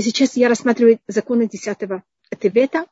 [0.00, 1.76] И сейчас я рассматриваю законы 10
[2.40, 2.86] Тевета.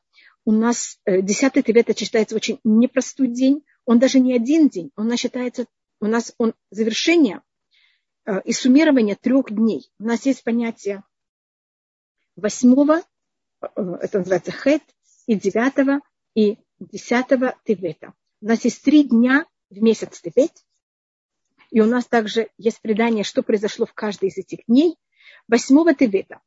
[0.45, 3.65] У нас 10 э, Тевета считается очень непростой день.
[3.83, 4.91] Он даже не один день.
[4.95, 5.65] Он считается,
[5.99, 7.41] у нас он завершение
[8.27, 9.89] э, и суммирование трех дней.
[9.97, 11.03] У нас есть понятие
[12.35, 13.01] восьмого,
[13.59, 14.83] э, это называется хет,
[15.25, 16.01] и девятого,
[16.35, 18.13] и десятого Тевета.
[18.39, 20.51] У нас есть три дня в месяц Тевет.
[21.71, 24.95] И у нас также есть предание, что произошло в каждый из этих дней.
[25.47, 26.41] Восьмого Тевета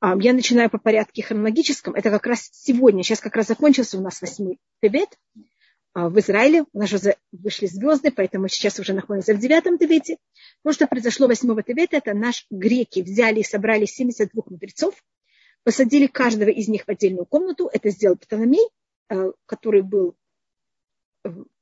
[0.00, 1.94] я начинаю по порядке хронологическом.
[1.94, 5.18] Это как раз сегодня, сейчас как раз закончился у нас восьмой Тевет
[5.92, 6.64] а, в Израиле.
[6.72, 10.18] У нас уже вышли звезды, поэтому сейчас уже находимся в девятом Тевете.
[10.62, 14.94] То, что произошло восьмого Тевета, это наш греки взяли и собрали 72 мудрецов,
[15.64, 17.68] посадили каждого из них в отдельную комнату.
[17.72, 18.68] Это сделал Птоломей,
[19.08, 20.14] а, который был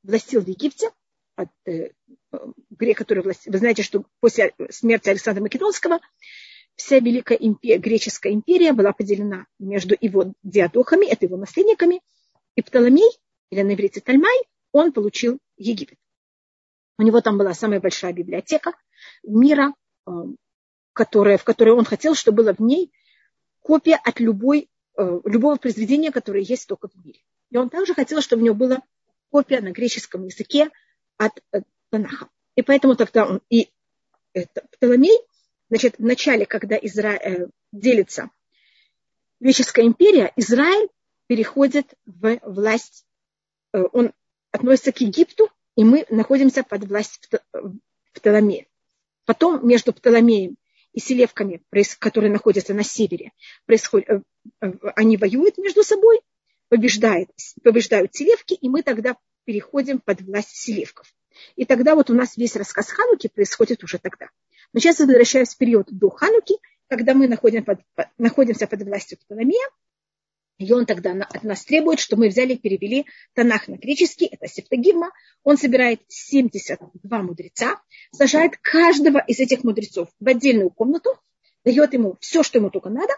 [0.03, 0.91] властил в Египте,
[1.37, 1.91] от, э,
[2.71, 3.53] грек, который властил.
[3.53, 6.01] Вы знаете, что после смерти Александра Македонского
[6.77, 12.01] вся Великая империя, греческая империя была поделена между его диадохами, это его наследниками,
[12.55, 13.11] и Птоломей,
[13.51, 14.37] или на иврите Тальмай,
[14.73, 15.99] он получил Египет.
[16.99, 18.73] У него там была самая большая библиотека
[19.23, 19.75] мира,
[20.07, 20.11] э,
[20.93, 22.93] которая, в которой он хотел, чтобы была в ней
[23.61, 27.21] копия от любой, э, любого произведения, которое есть только в мире.
[27.51, 28.83] И он также хотел, чтобы у него была
[29.31, 30.71] копия на греческом языке
[31.17, 32.29] от э, Танаха.
[32.55, 33.71] И поэтому тогда он и
[34.33, 35.19] это, Птоломей–
[35.69, 38.31] Значит, в начале, когда Израиль э, делится
[39.41, 40.89] Греческая империя, Израиль
[41.27, 43.05] переходит в власть,
[43.73, 44.13] э, он
[44.51, 47.41] относится к Египту, и мы находимся под властью
[48.15, 48.67] Птоломея.
[49.27, 50.57] Потом между Птоломеем
[50.93, 51.63] и селевками,
[51.99, 53.33] которые находятся на севере,
[53.67, 54.21] происходит, э,
[54.63, 56.21] э, они воюют между собой,
[56.69, 57.31] побеждают,
[57.63, 61.13] побеждают селевки, и мы тогда переходим под власть селевков.
[61.57, 64.31] И тогда вот у нас весь рассказ Хануки происходит уже тогда.
[64.77, 66.57] Но сейчас я возвращаюсь в период до Хануки,
[66.89, 69.67] когда мы находим под, под, находимся под властью Птоломея,
[70.59, 74.47] и он тогда от нас требует, что мы взяли и перевели Танах на греческий, это
[74.47, 75.13] Септагимма.
[75.45, 77.81] Он собирает 72 мудреца,
[78.13, 81.19] сажает каждого из этих мудрецов в отдельную комнату,
[81.65, 83.15] дает ему все, что ему только надо,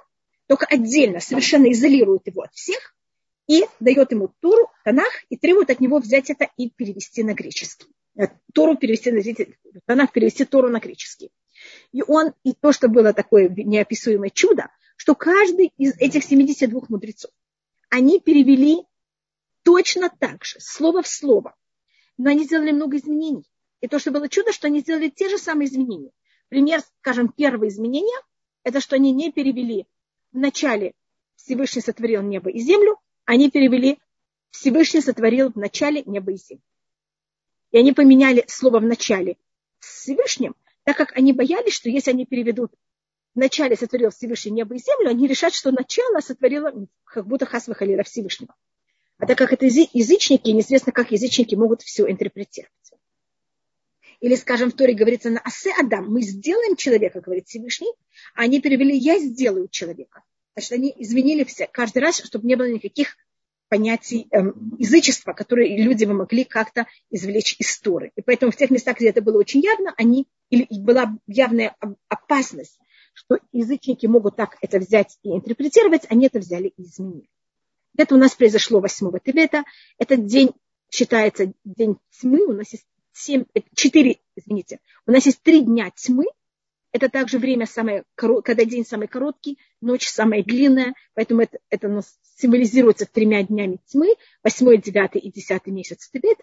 [0.47, 2.95] только отдельно, совершенно изолирует его от всех,
[3.49, 7.89] и дает ему Туру, Танах, и требует от него взять это и перевести на греческий.
[8.17, 9.23] Э, Тору перевести на
[9.87, 11.31] Танах перевести Тору на греческий.
[11.93, 17.31] И он, и то, что было такое неописуемое чудо, что каждый из этих 72 мудрецов,
[17.91, 18.85] они перевели
[19.63, 21.55] точно так же, слово в слово.
[22.17, 23.45] Но они сделали много изменений.
[23.81, 26.11] И то, что было чудо, что они сделали те же самые изменения.
[26.49, 28.19] Пример, скажем, первое изменение,
[28.65, 29.87] это что они не перевели
[30.33, 30.95] вначале
[31.37, 33.99] Всевышний сотворил небо и землю, они перевели
[34.51, 36.63] Всевышний сотворил в начале небо и землю.
[37.71, 39.37] И они поменяли слово в начале
[39.79, 40.57] с Всевышним,
[40.89, 42.73] так как они боялись, что если они переведут
[43.35, 46.73] вначале сотворил Всевышний небо и землю, они решат, что начало сотворило
[47.05, 48.55] как будто Хасва Халила Всевышнего.
[49.19, 52.73] А так как это язычники, неизвестно, как язычники могут все интерпретировать.
[54.21, 57.93] Или, скажем, в Торе говорится на Асе Адам, мы сделаем человека, говорит Всевышний,
[58.35, 60.23] а они перевели я сделаю человека.
[60.55, 63.19] Значит, они изменили все каждый раз, чтобы не было никаких
[63.69, 68.13] понятий эм, язычества, которые люди бы могли как-то извлечь из Торы.
[68.17, 71.77] И поэтому в тех местах, где это было очень явно, они, или была явная
[72.09, 72.79] опасность,
[73.15, 77.29] что язычники могут так это взять и интерпретировать, они это взяли и изменили.
[77.97, 79.65] Это у нас произошло 8 Тевета.
[79.99, 80.53] Этот день
[80.91, 82.47] считается день тьмы.
[82.47, 86.27] У нас есть 7, 4, извините, у нас есть 3 дня тьмы,
[86.93, 92.01] это также время самое, когда день самый короткий, ночь самая длинная, поэтому это, это
[92.37, 96.39] символизируется тремя днями тьмы, восьмой, девятый и десятый месяц Тибет.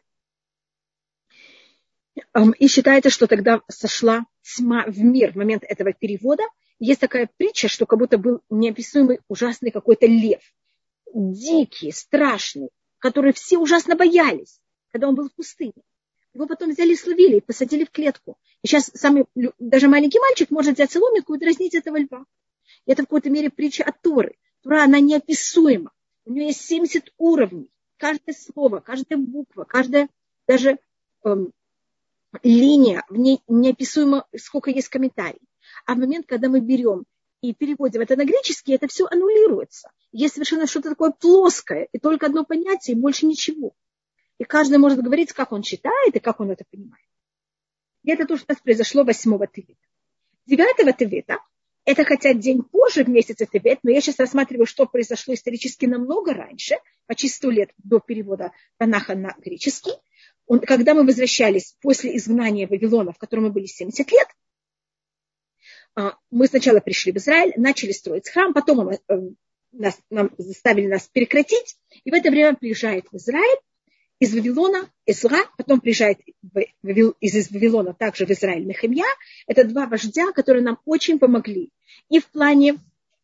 [2.59, 6.43] И считается, что тогда сошла тьма в мир в момент этого перевода.
[6.79, 10.41] Есть такая притча, что как будто был неописуемый ужасный какой-то лев.
[11.13, 12.69] Дикий, страшный,
[12.99, 14.59] который все ужасно боялись,
[14.91, 15.73] когда он был в пустыне.
[16.35, 18.37] Его потом взяли словили, и посадили в клетку.
[18.61, 19.25] И сейчас самый,
[19.57, 22.25] даже маленький мальчик может взять соломинку и дразнить этого льва.
[22.85, 24.35] И это в какой-то мере притча от Торы.
[24.61, 25.91] Тора, она неописуема.
[26.25, 27.69] У нее есть 70 уровней.
[27.95, 30.09] Каждое слово, каждая буква, каждая
[30.45, 30.77] даже
[31.23, 31.53] эм,
[32.43, 35.39] линия, в ней неописуемо, сколько есть комментариев.
[35.85, 37.05] А в момент, когда мы берем
[37.39, 39.89] и переводим это на греческий, это все аннулируется.
[40.11, 43.73] Есть совершенно что-то такое плоское, и только одно понятие, и больше ничего.
[44.37, 47.05] И каждый может говорить, как он читает и как он это понимает.
[48.03, 49.79] И это то, что у нас произошло 8 Тевета.
[50.45, 51.39] 9 Тевета–
[51.85, 56.33] это хотя день позже в месяце Тевет, но я сейчас рассматриваю, что произошло исторически намного
[56.33, 56.75] раньше,
[57.07, 59.93] почти 100 лет до перевода Танаха на греческий.
[60.47, 64.27] Он, когда мы возвращались после изгнания Вавилона, в котором мы были 70 лет,
[65.95, 68.97] А, мы сначала пришли в Израиль, начали строить храм, потом э,
[69.71, 73.59] нас, нам заставили нас прекратить, и в это время приезжает в Израиль
[74.19, 79.05] из Вавилона Эзра, потом приезжает из Вавилона также в Израиль Нехемья.
[79.45, 81.71] Это два вождя, которые нам очень помогли
[82.09, 82.77] и в плане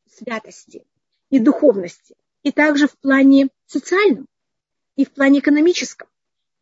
[0.09, 0.83] святости,
[1.29, 4.27] и духовности, и также в плане социальном,
[4.95, 6.07] и в плане экономическом,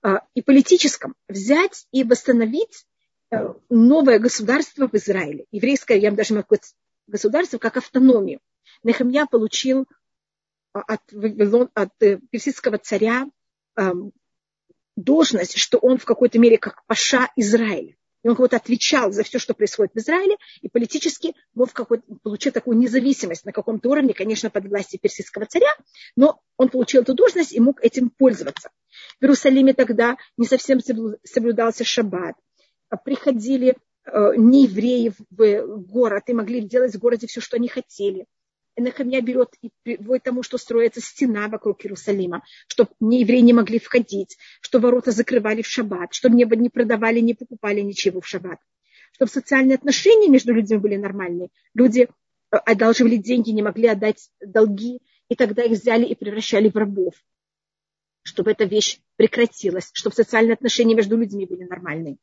[0.02, 2.86] а, и политическом взять и восстановить
[3.32, 5.46] э, новое государство в Израиле.
[5.52, 6.76] Еврейское, я даже могу сказать,
[7.08, 8.40] государство как автономию.
[8.84, 9.88] Нехемья получил
[10.74, 11.02] а, от,
[11.74, 13.26] от э, персидского царя
[15.04, 17.96] должность, что он в какой-то мере как паша Израиля.
[18.24, 21.72] И он как-то отвечал за все, что происходит в Израиле, и политически мог
[22.22, 25.72] получил такую независимость на каком-то уровне, конечно, под властью персидского царя,
[26.16, 28.72] но он получил эту должность и мог этим пользоваться.
[29.20, 30.80] В Иерусалиме тогда не совсем
[31.24, 32.36] соблюдался шаббат.
[33.06, 38.26] Приходили э, неевреи в город и могли делать в городе все, что они хотели.
[38.80, 43.54] Нехемия берет и приводит к тому, что строится стена вокруг Иерусалима, чтобы не евреи не
[43.54, 48.28] могли входить, что ворота закрывали в шаббат, чтобы не, не продавали, не покупали ничего в
[48.28, 48.60] шаббат,
[49.14, 51.50] чтобы социальные отношения между людьми были нормальные.
[51.74, 52.08] Люди
[52.52, 57.14] э, одалживали деньги, не могли отдать долги, и тогда их взяли и превращали в рабов,
[58.24, 62.18] чтобы эта вещь прекратилась, чтобы социальные отношения между людьми были нормальные.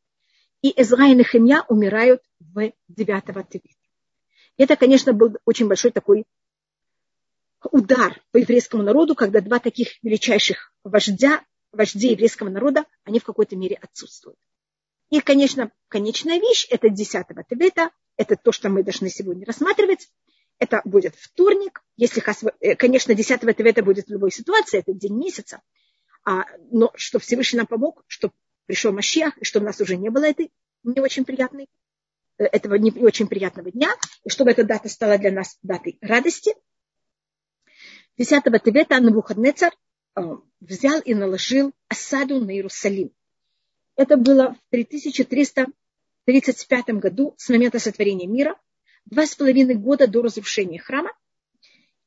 [0.62, 3.76] И Эзра и Нехемия умирают в 9 Тевита.
[4.58, 6.24] Это, конечно, был очень большой такой
[7.70, 13.56] удар по еврейскому народу, когда два таких величайших вождя, вождей еврейского народа, они в какой-то
[13.56, 14.38] мере отсутствуют.
[15.10, 20.08] И, конечно, конечная вещь– это 10 Тевета, это то, что мы должны сегодня рассматривать.
[20.58, 21.82] Это будет вторник.
[21.96, 22.22] Если,
[22.60, 25.60] э, конечно, 10 Тевета будет в любой ситуации, это день месяца.
[26.24, 28.34] А, но что Всевышний нам помог, чтобы
[28.64, 30.50] пришел Машиах, и чтобы у нас уже не было этой
[30.82, 31.68] не очень приятной,
[32.38, 36.54] э, этого не очень приятного дня, и чтобы эта дата стала для нас датой радости–
[38.18, 39.72] 10 Тевета Навуходнецар
[40.16, 40.22] э,
[40.60, 43.10] взял и наложил осаду на Иерусалим.
[43.94, 48.58] Это было в 3335 году с момента сотворения мира,
[49.04, 51.12] два с половиной года до разрушения храма.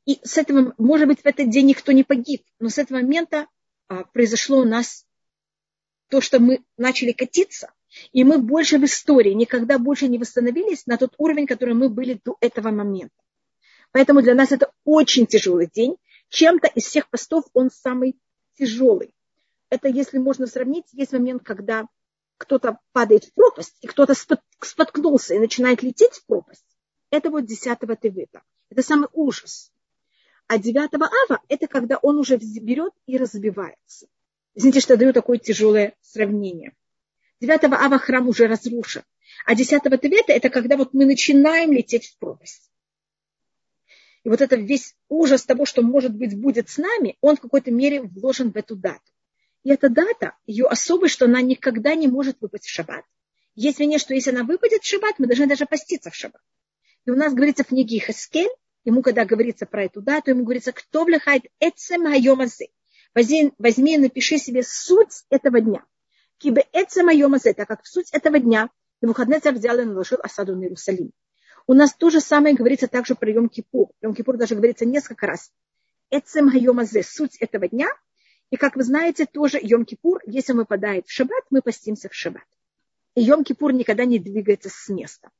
[0.04, 3.46] И с этого, может быть, в этот день никто не погиб, но с этого момента
[3.88, 5.06] а, произошло у нас
[6.08, 7.72] то, что мы начали катиться,
[8.12, 12.20] и мы больше в истории никогда больше не восстановились на тот уровень, который мы были
[12.24, 13.14] до этого момента.
[13.92, 15.96] Поэтому для нас это очень тяжелый день.
[16.28, 18.16] Чем-то из всех постов он самый
[18.56, 19.14] тяжелый.
[19.68, 21.86] Это, если можно сравнить, есть момент, когда
[22.36, 24.14] кто-то падает в пропасть, и кто-то
[24.60, 26.64] споткнулся и начинает лететь в пропасть.
[27.10, 28.42] Это вот 10 Тевета.
[28.70, 29.72] Это самый ужас.
[30.46, 34.06] А 9 Ава– это когда он уже берет и разбивается.
[34.54, 36.74] Извините, что даю такое тяжелое сравнение.
[37.40, 39.02] 9 Ава храм уже разрушен.
[39.46, 42.69] А 10 Тевета– это когда вот мы начинаем лететь в пропасть.
[44.24, 47.70] И вот это весь ужас того, что, может быть, будет с нами, он в какой-то
[47.70, 49.12] мере вложен в эту дату.
[49.62, 53.04] И эта дата, ее особость, что она никогда не может выпасть в шаббат.
[53.54, 56.42] Есть мнение, что если она выпадет в шаббат, мы должны даже поститься в шаббат.
[57.06, 58.50] И у нас говорится в книге Хаскель,
[58.84, 62.68] ему когда говорится про эту дату, ему говорится, кто влехает эцем айомазе.
[63.14, 65.84] Возьми, возьми и напиши себе суть этого дня.
[66.38, 68.70] Кибе эцем айомазе, так как в суть этого дня
[69.00, 71.10] Навуходнецар взял и наложил осаду на Иерусалим.
[71.66, 73.90] У нас то же самое говорится также про Йом-Кипур.
[74.02, 75.52] Йом-Кипур даже говорится несколько раз.
[76.10, 77.88] Эцем Хайомазе, суть этого дня.
[78.50, 82.46] И, как вы знаете, тоже Йом-Кипур, если он выпадает в шаббат, мы постимся в шаббат.
[83.14, 85.30] И Йом-Кипур никогда не двигается с места.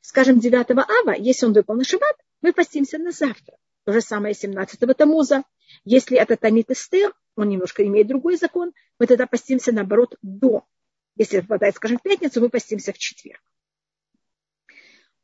[0.00, 3.56] Скажем, 9 ава, если он выпал на шаббат, мы постимся на завтра.
[3.84, 5.44] То же самое 17 Тамуза.
[5.84, 10.64] Если это Тамит Эстер, он немножко имеет другой закон, мы тогда постимся наоборот до.
[11.16, 13.42] Если выпадает, скажем, в пятницу, мы постимся в четверг.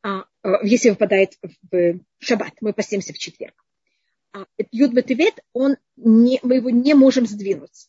[0.03, 1.35] А, а, если выпадает
[1.71, 3.55] в шаббат, мы постимся в четверг.
[4.33, 7.89] А Юд Батывет, он не, мы его не можем сдвинуть.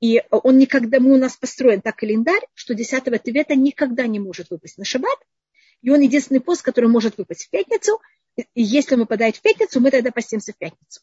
[0.00, 4.50] И он никогда, мы у нас построен так календарь, что 10 Тевета никогда не может
[4.50, 5.18] выпасть на шаббат.
[5.82, 8.00] И он единственный пост, который может выпасть в пятницу.
[8.36, 11.00] И если выпадает в пятницу, мы тогда постимся в пятницу.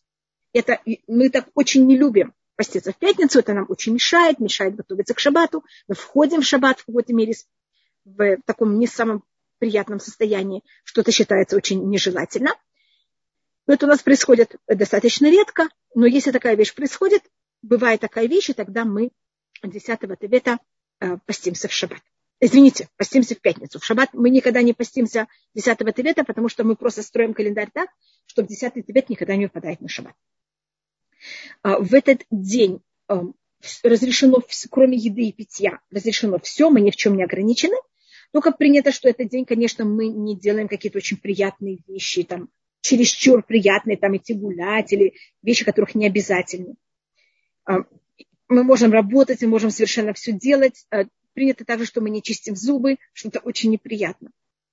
[0.52, 5.16] Это, мы так очень не любим поститься в пятницу, это нам очень мешает, мешает готовиться
[5.16, 5.64] к шаббату.
[5.88, 7.34] Мы входим в шаббат в какой-то мере
[8.06, 9.24] в таком не самом
[9.64, 12.54] приятном состоянии, что-то считается очень нежелательно.
[13.66, 17.22] Это у нас происходит достаточно редко, но если такая вещь происходит,
[17.62, 19.12] бывает такая вещь, и тогда мы
[19.64, 20.60] 10 Тевета
[21.00, 22.02] э, постимся в шаббат.
[22.42, 23.80] Извините, постимся в пятницу.
[23.80, 27.90] В шаббат мы никогда не постимся 10 Тевета, потому что мы просто строим календарь так,
[28.26, 30.16] чтобы 10 Тевет никогда не выпадает на шаббат.
[31.62, 33.16] А, в этот день э,
[33.82, 37.78] разрешено, кроме еды и питья, разрешено все, мы ни в чем не ограничены–
[38.34, 42.50] Только принято, что этот день, конечно, мы не делаем какие-то очень приятные вещи, там,
[42.82, 45.14] чересчур приятные, там, идти гулять или
[45.44, 46.74] вещи, которых не обязательны.
[47.66, 47.84] А,
[48.48, 50.88] мы можем работать, мы можем совершенно все делать.
[50.90, 54.32] А, принято также, что мы не чистим зубы, что это очень неприятно.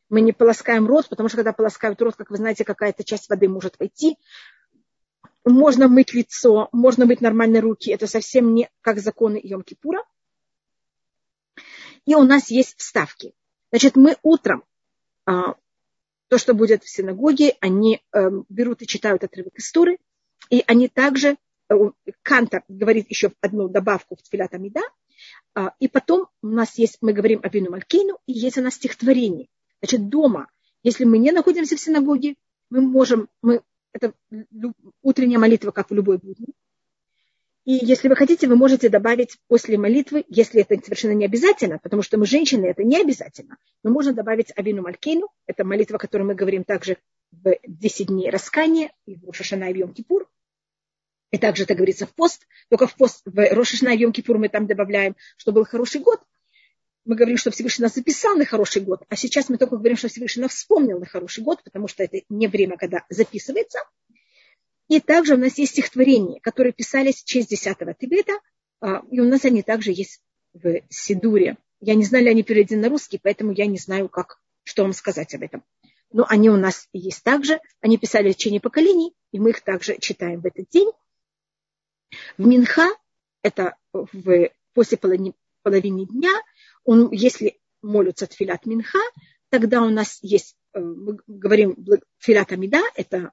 [0.08, 3.46] Мы не полоскаем рот, потому что когда полоскают рот, как вы знаете, какая-то часть воды
[3.46, 4.16] может войти.
[5.44, 7.90] Можно мыть лицо, можно мыть нормальные руки.
[7.90, 10.02] Это совсем не как законы Йом-Кипура.
[12.06, 13.34] И у нас есть вставки.
[13.70, 14.64] Значит, мы утром,
[15.26, 15.54] а,
[16.28, 19.98] то, что будет в синагоге, они э, берут и читают отрывок истории,
[20.48, 21.36] и они также,
[21.68, 21.74] э,
[22.22, 24.80] Кантор говорит еще одну добавку в Тфилат Амида,
[25.54, 28.74] а, и потом у нас есть, мы говорим о Вину Малькейну, и есть у нас
[28.74, 29.48] стихотворение.
[29.82, 30.48] Значит, дома,
[30.82, 32.36] если мы не находимся в синагоге,
[32.70, 33.62] мы можем, мы,
[33.92, 34.14] это
[35.02, 36.54] утренняя молитва, как в любой будни,
[37.70, 42.02] и если вы хотите, вы можете добавить после молитвы, если это совершенно не обязательно, потому
[42.02, 46.24] что мы женщины, это не обязательно, но можно добавить Авину Малькейну, это молитва, о которой
[46.24, 46.96] мы говорим также
[47.30, 50.28] в 10 дней раскания, и в Рошашана и в Йом Кипур.
[51.30, 54.38] И также это говорится в пост, только в пост, в Рошашана и в Йом Кипур
[54.38, 56.20] мы там добавляем, что был хороший год.
[57.04, 60.08] Мы говорим, что Всевышний нас записал на хороший год, а сейчас мы только говорим, что
[60.08, 63.78] Всевышний нас вспомнил на хороший год, потому что это не время, когда записывается–
[64.90, 68.32] и также у нас есть стихотворения, которые писались в честь 10 Тибета,
[68.80, 70.20] а, и у нас они также есть
[70.52, 71.58] в Сидуре.
[71.78, 74.92] Я не знаю, ли они переведены на русский, поэтому я не знаю, как, что вам
[74.92, 75.62] сказать об этом.
[76.12, 77.60] Но они у нас есть также.
[77.80, 80.90] Они писали в течение поколений, и мы их также читаем в этот день.
[82.36, 82.88] В Минха,
[83.42, 86.32] это в, после половины, половины дня,
[86.82, 88.98] он, если молятся Тфилат Минха,
[89.50, 91.76] тогда у нас есть, э, мы говорим
[92.18, 93.30] Тфилат Амида, это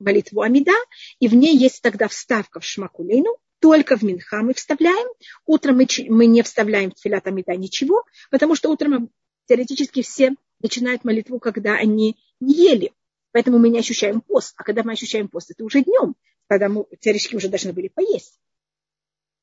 [0.00, 0.72] молитву Амида,
[1.18, 5.08] и в ней есть тогда вставка в Шмакулейну, только в Минха мы вставляем.
[5.46, 9.10] Утром мы, мы не вставляем в Тфилат Амида ничего, потому что утром
[9.46, 12.92] теоретически все начинают молитву, когда они не ели.
[13.32, 14.54] Поэтому мы не ощущаем пост.
[14.56, 16.16] А когда мы ощущаем пост, это уже днем,
[16.48, 18.40] когда мы теоретически уже должны были поесть.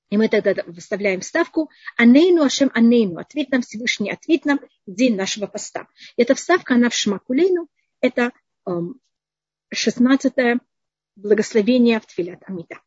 [0.09, 5.47] И мы тогда выставляем вставку «Анейну Ашем Анейну»– «Ответь нам Всевышний, ответь нам день нашего
[5.47, 5.87] поста».
[6.15, 7.67] Эта вставка, она в Шмакулейну,
[7.99, 8.31] это
[8.65, 9.01] эм,
[9.71, 10.33] 16
[11.15, 12.79] благословение в Тфилят Амида.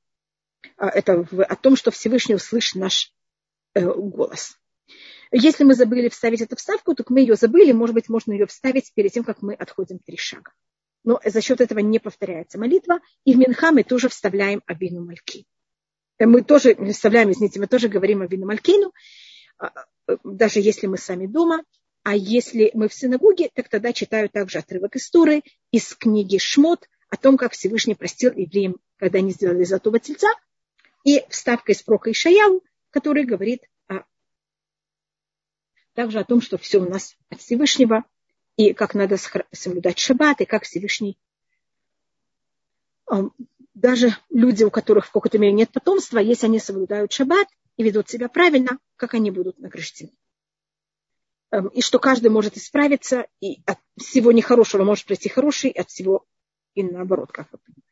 [0.77, 3.13] А, это о том, что Всевышний услышит наш
[3.75, 4.57] э, голос.
[5.33, 8.93] Если мы забыли вставить эту вставку, то мы ее забыли, может быть, можно ее вставить
[8.95, 10.53] перед тем, как мы отходим три шага.
[11.05, 13.01] Но за счет этого не повторяется молитва.
[13.25, 15.47] И в Минха мы тоже вставляем Абину Мальки.
[16.19, 18.93] Э, мы тоже вставляем, извините, мы тоже говорим Абину Малькину,
[19.59, 19.73] а,
[20.09, 21.65] э, даже если мы сами дома,
[22.11, 27.17] а если мы в синагоге, так тогда читаю также отрывок истории из книги Шмот о
[27.17, 30.27] том, как Всевышний простил евреям, когда они сделали золотого тельца,
[31.05, 34.01] и вставка из прока Ишаяу, который говорит о,
[35.95, 38.05] также о том, что все у нас от Всевышнего,
[38.57, 39.17] и как надо
[39.53, 41.17] соблюдать шаббат, и как Всевышний
[43.75, 48.09] даже люди, у которых в какой-то мере нет потомства, если они соблюдают шаббат и ведут
[48.09, 50.11] себя правильно, как они будут награждены.
[51.53, 56.25] Эм, и что каждый может исправиться, и от всего нехорошего может пройти хороший, от всего
[56.75, 57.87] и наоборот, как вы понимаете.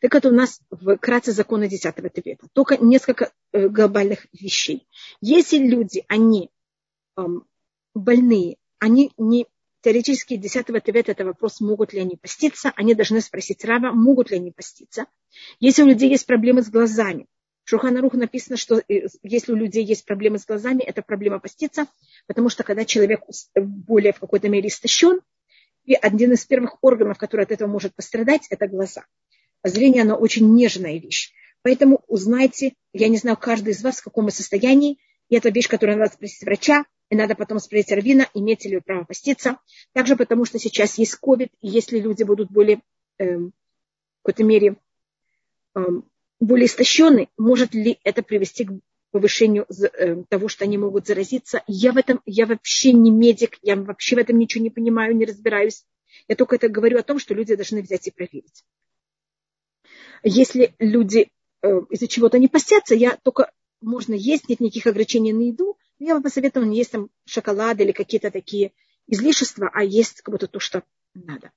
[0.00, 2.46] Так это у нас вкратце законы 10 Тибета.
[2.54, 4.88] Только несколько э, глобальных вещей.
[5.20, 6.50] Если люди, они
[7.16, 7.46] эм,
[7.94, 9.46] больные, они не
[9.82, 14.36] теоретически 10 Тибета это вопрос, могут ли они поститься, они должны спросить Рава, могут ли
[14.36, 15.06] они поститься.
[15.58, 17.26] Если у людей есть проблемы с глазами,
[17.70, 21.86] в Шуханаруху написано, что э, если у людей есть проблемы с глазами, это проблема поститься,
[22.26, 23.20] потому что когда человек
[23.54, 25.20] более в какой-то мере истощен,
[25.84, 29.04] и один из первых органов, который от этого может пострадать, это глаза.
[29.62, 31.32] А зрение, оно очень нежная вещь.
[31.62, 34.98] Поэтому узнайте, я не знаю, каждый из вас в каком состоянии,
[35.28, 38.82] и это вещь, которую надо спросить врача, и надо потом спросить Равина, имеете ли вы
[38.82, 39.58] право поститься.
[39.92, 42.80] Также потому, что сейчас есть COVID, и если люди будут более,
[43.18, 43.52] эм,
[44.18, 44.74] в какой-то мере,
[45.76, 46.09] эм,
[46.40, 48.72] более истощенный, может ли это привести к
[49.10, 51.62] повышению э, того, что они могут заразиться.
[51.66, 55.26] Я в этом, я вообще не медик, я вообще в этом ничего не понимаю, не
[55.26, 55.84] разбираюсь.
[56.28, 58.64] Я только это говорю о том, что люди должны взять и проверить.
[60.22, 61.30] Если люди
[61.62, 66.14] э, из-за чего-то не постятся, я только можно есть, нет никаких ограничений на еду, я
[66.16, 68.72] бы посоветовала не есть там шоколад или какие-то такие
[69.06, 71.50] излишества, а есть как будто то, что надо.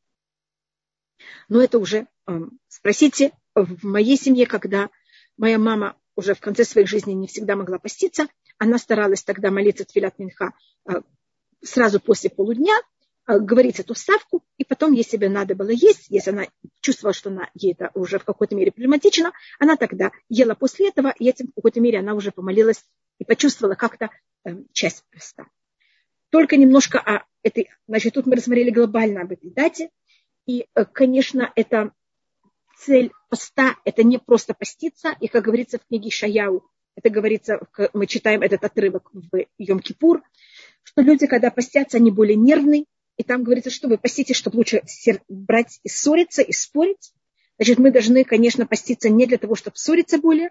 [1.49, 4.89] Но это уже э, спросите в моей семье, когда
[5.38, 9.86] моя мама уже в конце своей жизни не всегда могла поститься, она старалась тогда молиться
[9.86, 10.53] Тфилят Минха
[10.88, 11.01] э,
[11.63, 12.74] сразу после полудня,
[13.27, 16.48] э, говорить эту вставку, и потом, если бы надо было есть, если она
[16.81, 21.13] чувствовала, что она, ей это уже в какой-то мере проблематично, она тогда ела после этого,
[21.17, 22.86] и этим в какой-то мере она уже помолилась
[23.19, 24.10] и почувствовала как-то
[24.45, 25.48] э, часть поста.
[26.29, 29.89] только немножко о этой, значит, тут мы рассмотрели глобально об этой дате.
[30.45, 31.91] И, э, конечно, это
[32.85, 35.15] цель поста, это не просто поститься.
[35.19, 36.63] И, как говорится в книге Шаяу,
[36.95, 37.59] это говорится,
[37.93, 40.21] мы читаем этот отрывок в Йом-Кипур,
[40.83, 42.85] что люди, когда постятся, они более нервные.
[43.17, 44.83] И там говорится, что вы поститесь, чтобы лучше
[45.29, 47.13] брать и ссориться, и спорить.
[47.57, 50.49] Значит, мы должны, конечно, поститься не для того, чтобы ссориться более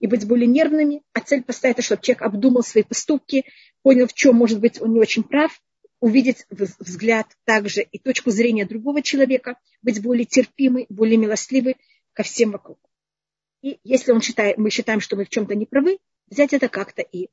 [0.00, 3.44] и быть более нервными, а цель поста это, чтобы человек обдумал свои поступки,
[3.82, 5.60] понял, в чем, может быть, он не очень прав,
[6.02, 11.76] увидеть взгляд также и точку зрения другого человека, быть более терпимый, более милостливый
[12.12, 12.78] ко всем вокруг.
[13.62, 17.02] И если он считает, мы считаем, что мы в чем-то не правы, взять это как-то
[17.02, 17.30] и.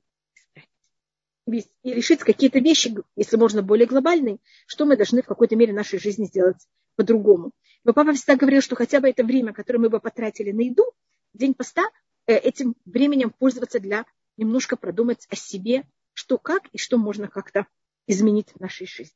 [1.48, 5.76] И решить какие-то вещи, если можно, более глобальные, что мы должны в какой-то мере в
[5.76, 6.64] нашей жизни сделать
[6.96, 7.50] по-другому.
[7.84, 10.86] Но папа всегда говорил, что хотя бы это время, которое мы бы потратили на еду,
[11.34, 11.90] день поста,
[12.28, 14.06] э, этим временем пользоваться для
[14.38, 17.66] немножко продумать о себе, что как и что можно как-то
[18.10, 19.16] изменить в нашей жизни.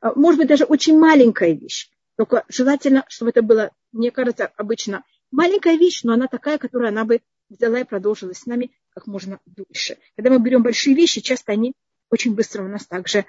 [0.00, 1.90] А, может быть, даже очень маленькая вещь.
[2.16, 7.04] Только желательно, чтобы это было, мне кажется, обычно маленькая вещь, но она такая, которую она
[7.04, 9.98] бы взяла и продолжила с нами как можно дольше.
[10.16, 11.74] Когда мы берем большие вещи, часто они
[12.10, 13.26] очень быстро у нас также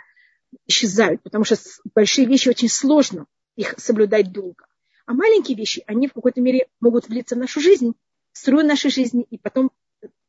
[0.65, 1.57] исчезают, потому что
[1.93, 3.25] большие вещи очень сложно
[3.55, 4.65] их соблюдать долго.
[5.05, 7.95] А маленькие вещи, они в какой-то мере могут влиться в нашу жизнь,
[8.31, 9.71] в строй нашей жизни и потом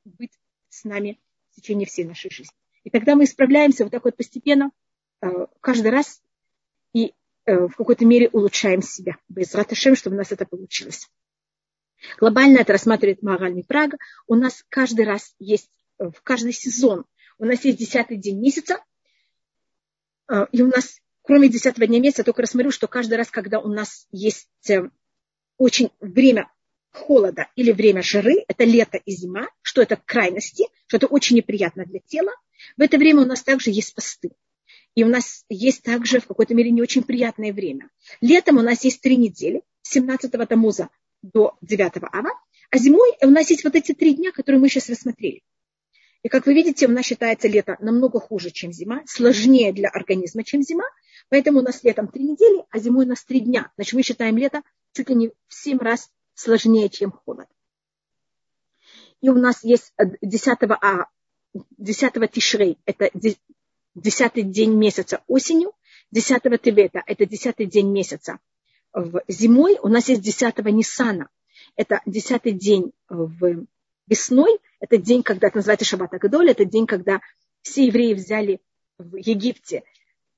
[0.04, 0.32] быть
[0.70, 1.20] с нами
[1.52, 2.56] в течение всей нашей жизни.
[2.87, 4.71] И тогда мы исправляемся вот так вот постепенно,
[5.21, 5.26] э,
[5.61, 6.23] каждый раз,
[6.93, 7.14] и
[7.45, 9.16] э, в какой-то мере улучшаем себя.
[9.28, 11.11] Без раташем, чтобы у нас это получилось.
[12.21, 13.97] Глобально это рассматривает Магаль Прага.
[14.28, 17.07] У нас каждый раз есть, э, в каждый сезон,
[17.38, 18.78] у нас есть десятый день месяца,
[20.52, 24.07] и у нас, кроме десятого дня месяца, только рассмотрю, что каждый раз, когда у нас
[24.11, 24.49] есть
[25.59, 26.50] очень время
[26.96, 31.84] холода или время жары, это лето и зима, что это крайности, что это очень неприятно
[31.84, 32.32] для тела,
[32.76, 34.30] в это время у нас также есть посты.
[34.94, 37.90] И у нас есть также в какой-то мере не очень приятное время.
[38.20, 40.88] Летом у нас есть три недели, с 17 Тамуза
[41.22, 42.30] до 9 Ава,
[42.70, 45.42] а зимой у нас есть вот эти три дня, которые мы сейчас рассмотрели.
[46.22, 50.42] И как вы видите, у нас считается лето намного хуже, чем зима, сложнее для организма,
[50.42, 50.85] чем зима.
[51.28, 53.70] Поэтому у нас летом три недели, а зимой у нас три дня.
[53.76, 57.49] Значит, мы считаем лето чуть ли не в семь раз сложнее, чем холод.
[59.20, 61.07] И у нас есть 10 А
[61.79, 63.11] 10 Тишрей– это
[63.94, 65.72] 10 день месяца осенью,
[66.12, 68.38] 10 Тевета– это 10 день месяца
[68.92, 69.79] в зимой.
[69.83, 71.29] У нас есть 10 Нисана–
[71.77, 73.66] это 10 день в
[74.07, 77.20] весной, это день, когда это называется Шаббат Агадоль, это день, когда
[77.62, 78.61] все евреи взяли
[78.99, 79.83] в Египте.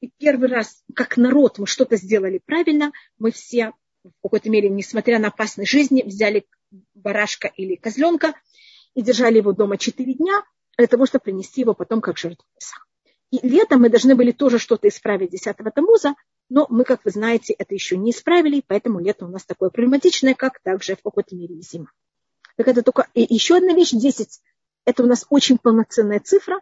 [0.01, 3.73] И первый раз, как народ, мы что-то сделали правильно, мы все
[4.05, 6.47] в какой-то мере, несмотря на опасность жизни, взяли
[6.95, 8.35] барашка или козленка
[8.95, 10.43] и держали его дома 4 дня,
[10.77, 12.47] для того, чтобы принести его потом как жертву.
[13.31, 16.15] И летом мы должны были тоже что-то исправить 10 Тамуза,
[16.49, 20.35] но мы, как вы знаете, это еще не исправили, поэтому лето у нас такое проблематичное,
[20.35, 21.91] как также в какой-то мере и зима.
[22.57, 23.09] Так это только...
[23.13, 24.41] И еще одна вещь, 10,
[24.87, 26.61] это у нас очень полноценная цифра,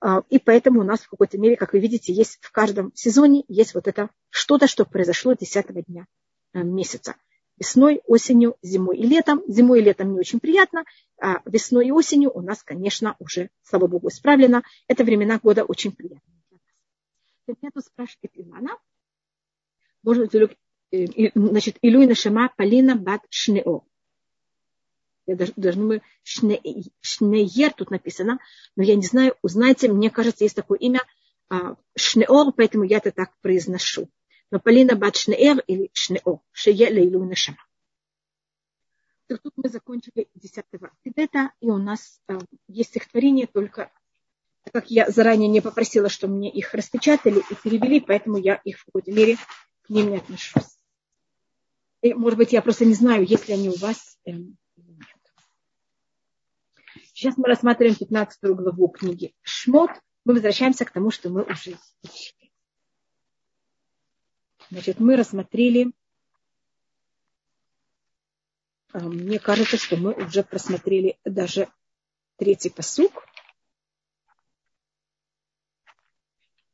[0.00, 3.44] а, и поэтому у нас в какой-то мере, как вы видите, есть в каждом сезоне
[3.48, 6.06] есть вот это что-то, что произошло 10 дня
[6.62, 7.16] месяца
[7.58, 9.42] весной, осенью, зимой и летом.
[9.46, 10.84] Зимой и летом не очень приятно,
[11.20, 14.62] а весной и осенью у нас, конечно, уже, слава богу, исправлено.
[14.88, 16.58] Это времена года очень приятные для
[17.62, 17.72] нас.
[17.74, 18.76] Тут спрашивает Ивана.
[20.02, 23.84] Может э, значит, Илюй Нашама Полина Бат Шнео.
[25.26, 26.60] Я даже, даже мы шне,
[27.00, 28.40] Шнеер тут написано,
[28.76, 31.00] но я не знаю, узнайте, мне кажется, есть такое имя
[31.48, 34.10] а, Шнеор, поэтому я это так произношу.
[34.50, 37.58] Но Полина бат Шнеэр или Шнео, Шее Лейлу Нашама.
[39.26, 40.64] Так тут мы закончили 10
[41.02, 43.90] Тибета, и у нас э, есть стихотворение, только
[44.64, 48.78] так как я заранее не попросила, что мне их распечатали и перевели, поэтому я их
[48.78, 49.36] в какой-то мере
[49.82, 50.78] к ним не отношусь.
[52.02, 54.54] И, может быть, я просто не знаю, есть ли они у вас э, нет.
[57.14, 59.90] Сейчас мы рассматриваем 15 главу книги Шмот.
[60.24, 62.43] Мы возвращаемся к тому, что мы уже учили.
[64.74, 65.92] Значит, мы рассмотрели,
[68.92, 71.68] а, мне кажется, что мы уже просмотрели даже
[72.38, 73.24] третий посук.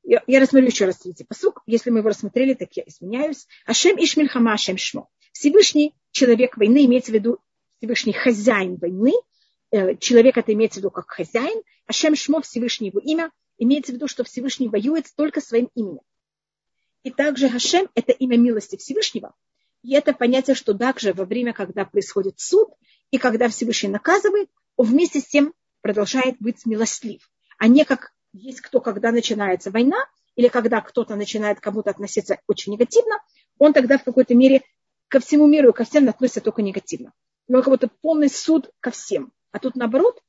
[0.02, 1.62] Я, я рассмотрю еще раз третий посук.
[1.66, 3.46] Если мы его рассмотрели, так я извиняюсь.
[3.66, 5.10] Ашем Ишмильхама Ашем Шмо.
[5.32, 7.38] Всевышний человек войны имеется в виду
[7.76, 9.12] Всевышний хозяин войны.
[9.72, 11.62] Э, человек это имеется в виду как хозяин.
[11.84, 13.30] Ашем Шмо Всевышний его имя.
[13.58, 16.00] Имеется в виду, что Всевышний воюет только своим именем.
[17.02, 19.34] И также Хашем– это имя милости Всевышнего.
[19.82, 22.68] И это понятие, что также во время, когда происходит суд,
[23.10, 28.60] и когда Всевышний наказывает, он вместе с тем продолжает быть милостлив, а не как есть
[28.60, 29.98] кто, когда начинается война,
[30.36, 33.18] или когда кто-то начинает к кому-то относиться очень негативно,
[33.58, 34.62] он тогда в какой-то мере
[35.08, 37.12] ко всему миру и ко всем относится только негативно.
[37.48, 39.32] Но как будто полный суд ко всем.
[39.50, 40.22] А тут наоборот,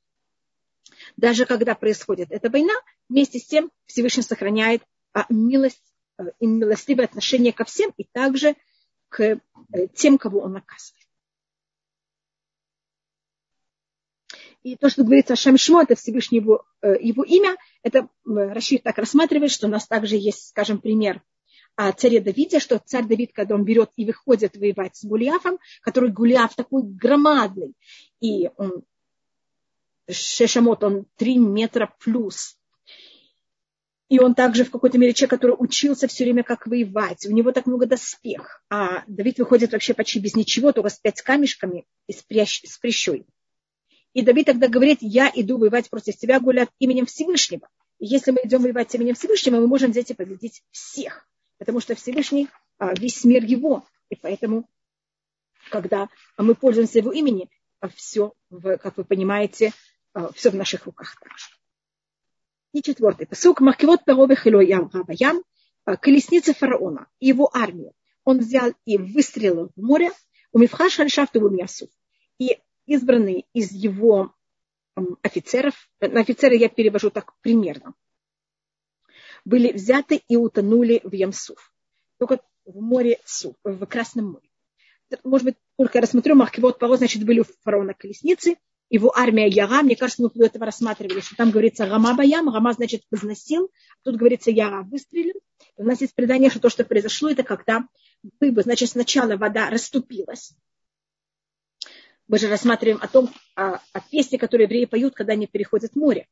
[1.18, 2.74] даже когда происходит эта война,
[3.10, 4.82] вместе с тем Всевышний сохраняет
[5.14, 8.56] а, милость э, и милостивое отношение ко всем и также
[9.10, 9.40] к э,
[9.94, 11.02] тем, кого он наказывает.
[14.64, 18.98] И то, что говорится о Шамшмо, это Всевышний его, э, его имя, это Рашид так
[18.98, 21.22] рассматривает, что у нас также есть, скажем, пример
[21.76, 26.12] о царе Давиде, что царь Давид, когда он берет и выходит воевать с Гулиафом, который
[26.12, 27.74] Гулиаф такой громадный,
[28.20, 28.84] и он
[30.10, 32.58] Шешамот, он три метра плюс,
[34.12, 37.26] и он также в какой-то мере человек, который учился все время, как воевать.
[37.26, 38.62] У него так много доспех.
[38.70, 42.62] А Давид выходит вообще почти без ничего, только с пять камешками и с, прящ.
[44.12, 47.70] И Давид тогда говорит, я иду воевать против тебя, гулят именем Всевышнего.
[48.00, 51.26] И если мы идем воевать именем Всевышнего, мы можем взять и победить всех.
[51.58, 53.86] Потому что Всевышний, а, весь мир его.
[54.10, 54.70] И поэтому,
[55.70, 57.48] когда мы пользуемся его именем,
[57.80, 59.72] а, все, как вы понимаете,
[60.12, 61.61] а, все в наших руках также.
[62.74, 63.60] И четвертый посук.
[63.60, 65.44] Махкивот Парове Хилой Ям Рабаям.
[66.02, 67.94] Колесница фараона и его армию.
[68.24, 70.12] Он взял и выстрелил в море.
[70.54, 71.90] У Мифхаш Хальшафту Мясу.
[72.38, 74.34] И избранные из его
[75.22, 77.94] офицеров, на офицеры я перевожу так примерно,
[79.46, 81.74] были взяты и утонули в Ямсуф.
[82.20, 84.50] Только в море Суф, в Красном море.
[85.24, 88.56] Может быть, только рассмотрю, Махкивот Паро, значит, были у фараона колесницы,
[88.92, 92.74] его армия Яра, мне кажется, мы до этого рассматривали, что там говорится Гама Баям, Гама
[92.74, 93.72] значит возносил,
[94.04, 95.40] тут говорится Яра выстрелил.
[95.78, 97.88] У нас есть предание, что то, что произошло, это когда
[98.22, 100.54] бы, значит, сначала вода расступилась,
[102.28, 106.28] мы же рассматриваем о том, о, о песне, которую евреи поют, когда они переходят море.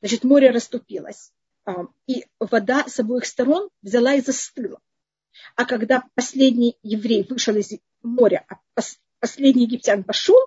[0.00, 1.32] Значит, море расступилось,
[1.64, 4.80] а, и вода с обоих сторон взяла и застыла.
[5.56, 8.82] А когда последний еврей вышел из моря, а
[9.18, 10.38] последний египтян пошел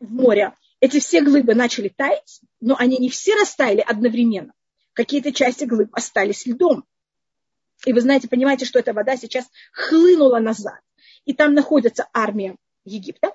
[0.00, 4.52] в море, эти все глыбы начали таять, но они не все растаяли одновременно.
[4.94, 6.84] Какие-то части глыб остались льдом.
[7.86, 10.80] И вы знаете, понимаете, что эта вода сейчас хлынула назад.
[11.24, 13.32] И там находится армия Египта,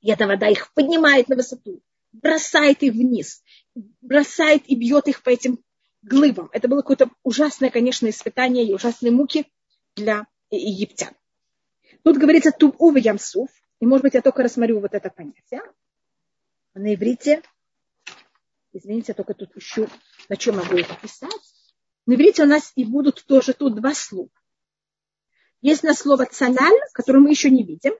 [0.00, 1.80] и эта вода их поднимает на высоту,
[2.12, 3.42] бросает их вниз,
[4.00, 5.62] бросает и бьет их по этим
[6.02, 6.50] глыбам.
[6.52, 9.46] Это было какое-то ужасное, конечно, испытание и ужасные муки
[9.96, 11.14] для египтян.
[12.02, 13.48] Тут говорится туб в ямсуф,
[13.80, 15.62] и, может быть, я только рассмотрю вот это понятие.
[16.74, 17.42] На иврите,
[18.72, 19.88] извините, я только тут ищу,
[20.28, 21.30] на чем могу это писать.
[22.06, 24.30] На иврите у нас и будут тоже тут два слова.
[25.60, 27.92] Есть на слово цаляль, которое мы еще не видим,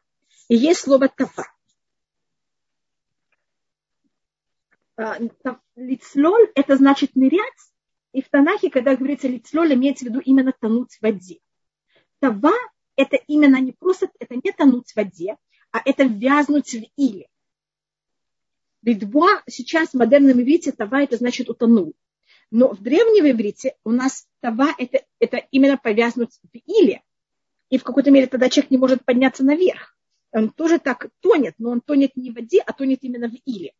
[0.48, 1.44] и есть слово тафа.
[5.76, 7.72] Лицлоль– это значит нырять,
[8.12, 11.38] и в Танахе, когда говорится лицлоль, имеется в виду именно тонуть в воде.
[12.18, 12.54] Тава–
[12.96, 15.36] это именно не просто, это не тонуть в воде,
[15.72, 17.28] а это вязнуть в иле.
[18.82, 21.94] Литва сейчас в модерном иврите тава– это значит утонул.
[22.50, 27.02] Но в древнем иврите у нас тава это,– это именно повязнуть в иле.
[27.70, 29.96] И в какой-то мере тогда человек не может подняться наверх.
[30.32, 33.72] Он тоже так тонет, но он тонет не в воде, а тонет именно в иле.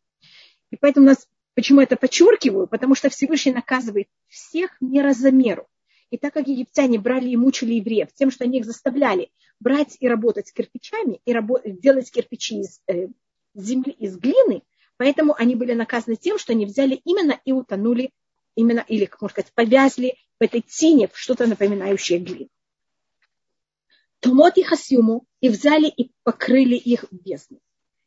[0.71, 5.67] И поэтому у нас, почему это подчеркиваю, потому что Всевышний наказывает всех мерозамеру.
[6.11, 10.07] И так как египтяне брали и мучили евреев тем, что они их заставляли брать и
[10.07, 13.07] работать кирпичами, и работать, делать кирпичи из э,
[13.53, 14.63] земли, из глины,
[14.97, 18.11] поэтому они были наказаны тем, что они взяли именно и утонули,
[18.55, 22.49] именно, или, можно сказать, повязли в этой тине в что-то напоминающее глину.
[24.19, 27.61] Томот и Хасюму и взяли и покрыли их бездной.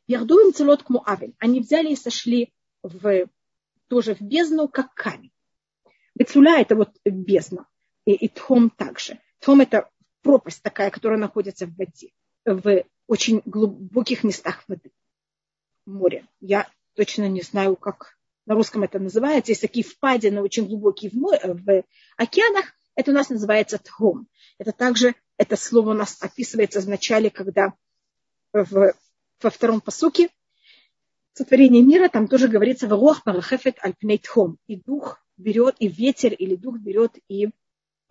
[0.07, 1.33] Ярду им целот к Муавель.
[1.39, 3.27] Они взяли и сошли в,
[3.87, 5.31] тоже в бездну, как камень.
[6.13, 7.67] Бецуля это вот бездна.
[8.05, 9.19] И, и Тхом также.
[9.39, 9.89] Тхом это
[10.21, 12.11] пропасть такая, которая находится в воде,
[12.45, 14.91] в очень глубоких местах воды,
[15.85, 16.25] море.
[16.39, 19.51] Я точно не знаю, как на русском это называется.
[19.51, 21.83] Есть такие впадины очень глубокие в, море, в
[22.17, 22.73] океанах.
[22.95, 24.27] Это у нас называется тхом.
[24.57, 27.73] Это также, это слово у нас описывается в начале, когда
[28.51, 28.93] в
[29.43, 30.29] во втором посуке
[31.33, 36.77] сотворение мира, там тоже говорится «Варох парахефет альпнейтхом» и дух берет, и ветер или дух
[36.79, 37.49] берет и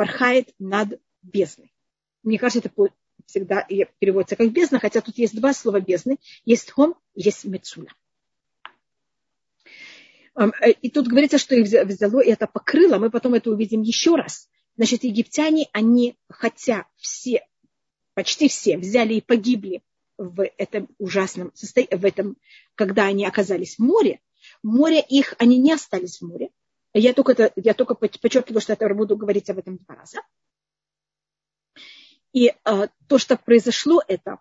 [0.02, 1.72] порхает над бездной.
[2.24, 2.92] Мне кажется, это
[3.24, 3.64] всегда
[4.00, 6.18] переводится как бездна, хотя тут есть два слова бездны.
[6.44, 7.94] Есть хом, есть мецуля.
[10.34, 10.50] Э,
[10.82, 12.98] и тут говорится, что их взяло и это покрыло.
[12.98, 14.48] Мы потом это увидим еще раз.
[14.76, 17.46] Значит, египтяне, они, хотя все,
[18.14, 19.82] почти все взяли и погибли
[20.18, 22.36] в этом ужасном состоянии, в этом,
[22.74, 24.18] когда они оказались в море,
[24.64, 26.50] море их, они не остались в море,
[26.94, 30.20] Я только, это, я только подчеркиваю, что я буду говорить об этом два раза.
[32.32, 34.38] И э, то, что произошло, это,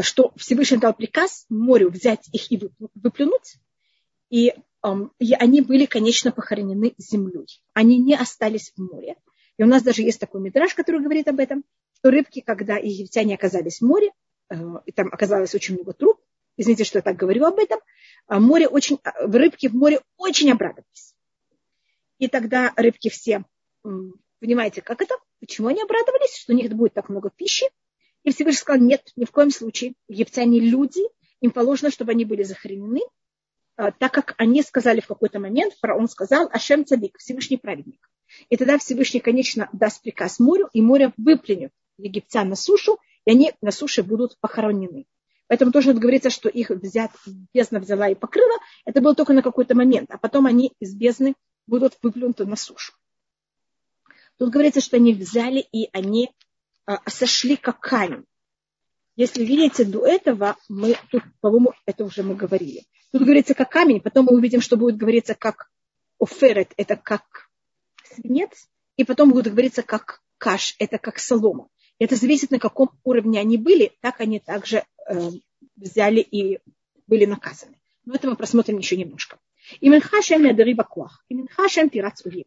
[0.00, 3.56] что Всевышний дал приказ морю взять их и выплюнуть.
[4.30, 7.46] И, э, и они были, конечно, похоронены землей.
[7.72, 9.16] Они не остались в море.
[9.56, 13.34] И у нас даже есть такой метраж, который говорит об этом, что рыбки, когда египтяне
[13.34, 14.12] оказались в море,
[14.50, 14.56] э,
[14.86, 16.20] и там оказалось очень много труп,
[16.56, 17.80] извините, что я так говорю об этом,
[18.26, 21.13] а море очень, а, рыбки в море очень обрадовались.
[22.18, 23.44] И тогда рыбки все,
[24.40, 25.14] понимаете, как это?
[25.40, 27.66] Почему они обрадовались, что у них будет так много пищи?
[28.22, 29.94] И Всевышний сказал, нет, ни в коем случае.
[30.08, 31.02] Египтяне люди,
[31.40, 33.00] им положено, чтобы они были захоронены,
[33.76, 38.08] а, так как они сказали в какой-то момент, фараон сказал, Ашем Цадик, Всевышний праведник.
[38.48, 43.52] И тогда Всевышний, конечно, даст приказ морю, и море выплюнет египтян на сушу, и они
[43.60, 45.06] на суше будут похоронены.
[45.46, 47.10] Поэтому тоже говорится, что их взят,
[47.52, 48.58] бездна взяла и покрыла.
[48.86, 51.34] Это было только на какой-то момент, а потом они из бездны
[51.66, 52.92] будут выплюнуты на сушу.
[54.38, 56.30] Тут говорится, что они взяли и они
[56.86, 58.24] а, сошли как камень.
[59.16, 62.84] Если видите, до этого мы тут, по-моему, это уже мы говорили.
[63.12, 65.70] Тут говорится как камень, потом мы увидим, что будет говориться как
[66.18, 67.48] оферет, это как
[68.02, 71.68] свинец, и потом будет говориться как каш, это как солома.
[72.00, 75.30] Это зависит, на каком уровне они были, так они также э,
[75.76, 76.58] взяли и
[77.06, 77.78] были наказаны.
[78.04, 79.38] Но это мы просмотрим еще немножко.
[79.80, 81.24] Именхашем ядриба куах.
[81.28, 82.46] Именхашем пирац увив.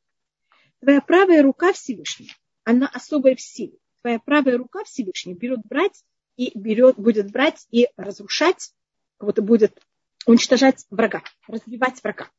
[0.80, 3.78] Твоя правая рука Всевышняя, она особая в силе.
[4.02, 6.04] Твоя правая рука Всевышняя берет брать
[6.36, 8.72] и берет, будет брать и разрушать,
[9.18, 9.82] как будто будет
[10.28, 12.30] уничтожать врага, разбивать врага.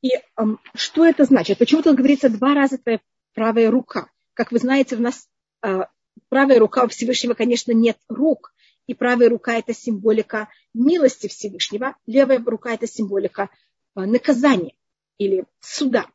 [0.00, 1.58] И эм, что это значит?
[1.58, 3.00] Почему тут говорится два раза твоя
[3.34, 4.08] правая рука?
[4.32, 5.28] Как вы знаете, у нас
[5.62, 5.80] э,
[6.28, 8.53] правая рука у Всевышнего, конечно, нет рук,
[8.86, 13.50] и правая рука– это символика милости Всевышнего, левая рука– это символика
[13.96, 14.74] э, наказания
[15.18, 16.06] или суда.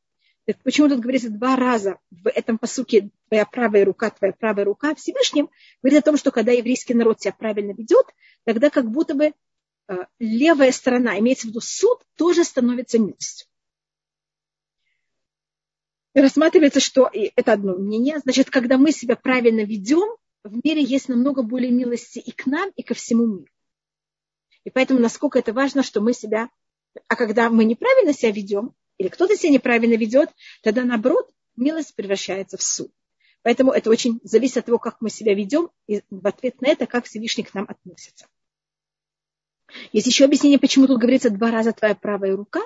[0.64, 5.50] Почему тут говорится два раза в этом посуке «твоя правая рука, твоя правая рука» Всевышним,
[5.84, 8.06] говорит о том, что когда еврейский народ себя правильно ведет,
[8.46, 13.48] тогда как будто бы э, левая сторона, имеется в виду суд, тоже становится милостью.
[16.16, 21.10] Рассматривается, что и это одно мнение, значит, когда мы себя правильно ведем, в мире есть
[21.10, 23.52] намного более милости и к нам, и ко всему миру.
[24.64, 26.50] И поэтому насколько это важно, что мы себя...
[27.08, 30.30] А когда мы неправильно себя ведем, или кто-то себя неправильно ведет,
[30.64, 32.92] тогда наоборот милость превращается в суд.
[33.42, 36.88] Поэтому это очень зависит от того, как мы себя ведем, и в ответ на это,
[36.88, 38.28] как Всевышний к нам относится.
[39.94, 42.62] Есть еще объяснение, почему тут говорится два раза твоя правая рука.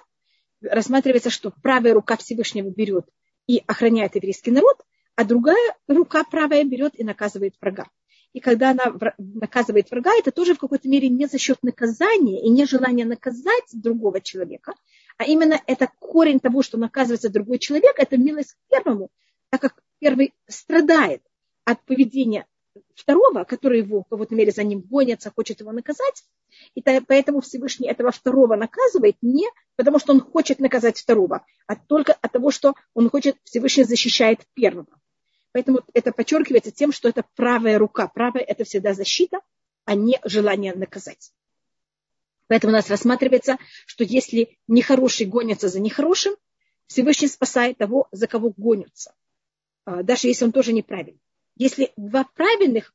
[0.61, 3.05] Рассматривается, что правая рука Всевышнего берет
[3.45, 4.77] и охраняет еврейский народ,
[5.15, 7.87] а другая рука правая берет и наказывает врага.
[8.33, 8.85] И когда она
[9.17, 13.69] наказывает врага, это тоже в какой-то мере не за счет наказания и не желания наказать
[13.71, 14.73] другого человека,
[15.17, 19.11] а именно это корень того, что наказывается другой человек, это милость к первому,
[19.51, 21.21] так как первый страдает
[21.63, 22.47] от поведения
[22.95, 26.23] второго, который его в какой-то мере за ним гонится, хочет его наказать.
[26.73, 32.13] И поэтому Всевышний этого второго наказывает не потому, что он хочет наказать второго, а только
[32.13, 34.87] от того, что он хочет, Всевышний защищает первого.
[35.53, 38.07] Поэтому это подчеркивается тем, что это правая рука.
[38.07, 39.39] Правая– это всегда защита,
[39.85, 41.31] а не желание наказать.
[42.47, 46.35] Поэтому у нас рассматривается, что если нехороший гонится за нехорошим,
[46.87, 49.13] Всевышний спасает того, за кого гонятся,
[49.85, 51.21] а, даже если он тоже неправильный.
[51.55, 52.93] Если два правильных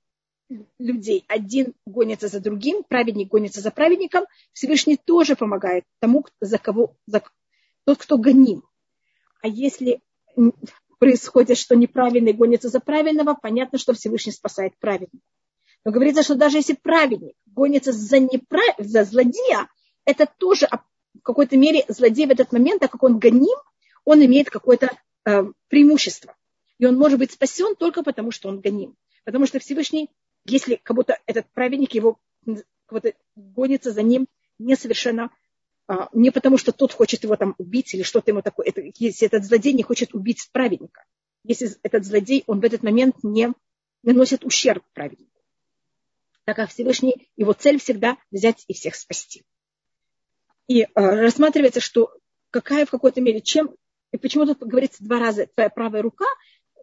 [0.79, 6.97] людей, один гонится за другим, праведник гонится за праведником, Всевышний тоже помогает тому, за кого,
[7.07, 7.23] за,
[7.85, 8.65] тот, кто гоним.
[9.43, 10.01] А если
[10.99, 15.25] происходит, что неправильный гонится за правильного, понятно, что Всевышний спасает праведника.
[15.85, 18.75] Но говорится, что даже если праведник гонится за, неправ...
[18.79, 19.69] за злодея,
[20.05, 23.57] это тоже в какой-то мере злодей в этот момент, так как он гоним,
[24.05, 24.91] он имеет какое-то
[25.25, 26.37] э, преимущество.
[26.79, 28.97] И он может быть спасен только потому, что он гоним.
[29.25, 30.11] Потому что Всевышний,
[30.45, 32.65] если как будто этот праведник его как
[33.03, 34.27] будто гонится за ним
[34.59, 35.31] несовершенно
[36.13, 38.67] не потому, что тот хочет его там убить или что-то ему такое.
[38.67, 41.05] Это, если этот злодей не хочет убить праведника.
[41.45, 43.53] Если этот злодей, он в этот момент не
[44.03, 45.39] наносит ущерб праведнику
[46.49, 49.45] так как Всевышний, его цель всегда взять и всех спасти.
[50.67, 52.11] И э, рассматривается, что
[52.49, 53.77] какая в какой-то мере, чем,
[54.13, 56.25] и почему тут говорится два раза твоя правая рука,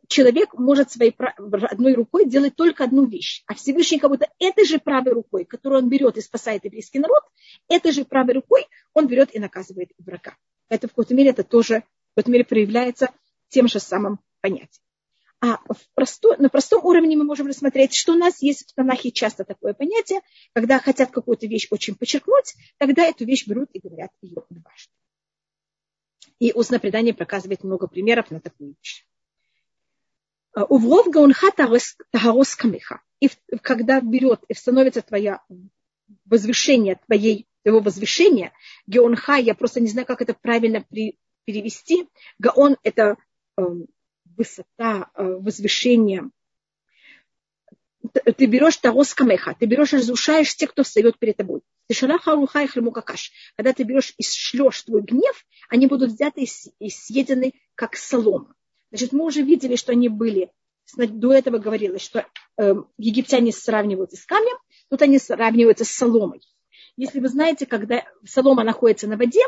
[0.07, 3.43] человек может своей одной рукой делать только одну вещь.
[3.47, 7.23] А Всевышний как будто этой же правой рукой, которую он берет и спасает еврейский народ,
[7.67, 10.35] этой же правой рукой он берет и наказывает врага.
[10.69, 13.09] Это в какой-то мере это тоже в какой-то мере проявляется
[13.49, 14.81] тем же самым понятием.
[15.41, 19.11] А в простой, на простом уровне мы можем рассмотреть, что у нас есть в Танахе
[19.11, 20.21] часто такое понятие,
[20.53, 24.93] когда хотят какую-то вещь очень подчеркнуть, тогда эту вещь берут и говорят ее дважды.
[26.39, 29.05] И устное предание показывает много примеров на такую вещь.
[30.55, 33.01] Увров гаунха тагарос камеха.
[33.19, 33.29] И
[33.61, 35.41] когда берет и становится твое
[36.25, 38.53] возвышение, твоей, твоего возвышения,
[38.87, 42.07] геонха, я просто не знаю, как это правильно при, перевести.
[42.39, 43.17] Гаон– это
[43.57, 43.61] э,
[44.37, 46.29] высота, э, возвышение.
[48.37, 51.61] Ты берешь того скамеха, ты берешь и разрушаешь тех, кто встает перед тобой.
[51.89, 56.45] Когда ты берешь и шлешь твой гнев, они будут взяты
[56.79, 58.53] и съедены, как солома.
[58.91, 60.51] Значит, мы уже видели, что они были,
[60.97, 62.25] до этого говорилось, что
[62.57, 64.55] э, египтяне сравниваются с камнем,
[64.89, 66.41] тут они сравниваются с соломой.
[66.95, 69.41] Если вы знаете, когда солома находится на воде,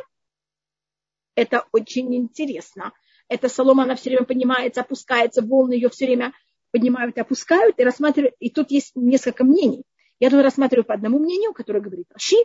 [1.36, 2.93] это очень интересно.
[3.30, 6.34] Эта солома, она все время поднимается, опускается, волны ее все время
[6.71, 8.36] поднимают и опускают, и рассматривают.
[8.39, 9.84] И тут есть несколько мнений.
[10.19, 12.38] Я тут рассматриваю по одному мнению, которое говорит Раши,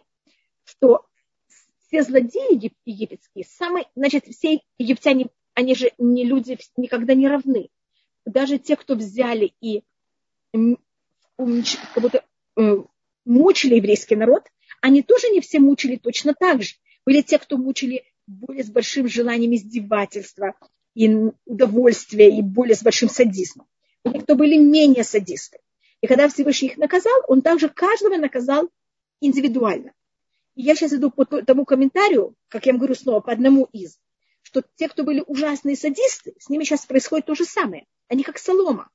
[0.65, 1.07] что
[1.87, 7.71] все злодеи египетские, самые, значит, все египтяне, они же не люди, никогда не равны.
[8.25, 9.83] Даже те, кто взяли и
[10.53, 12.25] как будто
[12.57, 12.77] э,
[13.25, 14.45] мучили еврейский народ,
[14.81, 16.75] они тоже не все мучили точно так же.
[17.05, 20.55] Были те, кто мучили более с большим желанием издевательства
[20.95, 21.09] и
[21.47, 23.67] удовольствия, и более с большим садизмом.
[24.05, 25.59] Были, кто были менее садисты.
[26.01, 28.69] И когда Всевышний их наказал, он также каждого наказал
[29.21, 29.93] индивидуально.
[30.55, 33.99] И я сейчас иду по тому комментарию, как я вам говорю снова, по одному из,
[34.43, 37.87] что те, кто были ужасные садисты, с ними сейчас происходит то же самое.
[38.09, 38.91] Они как солома.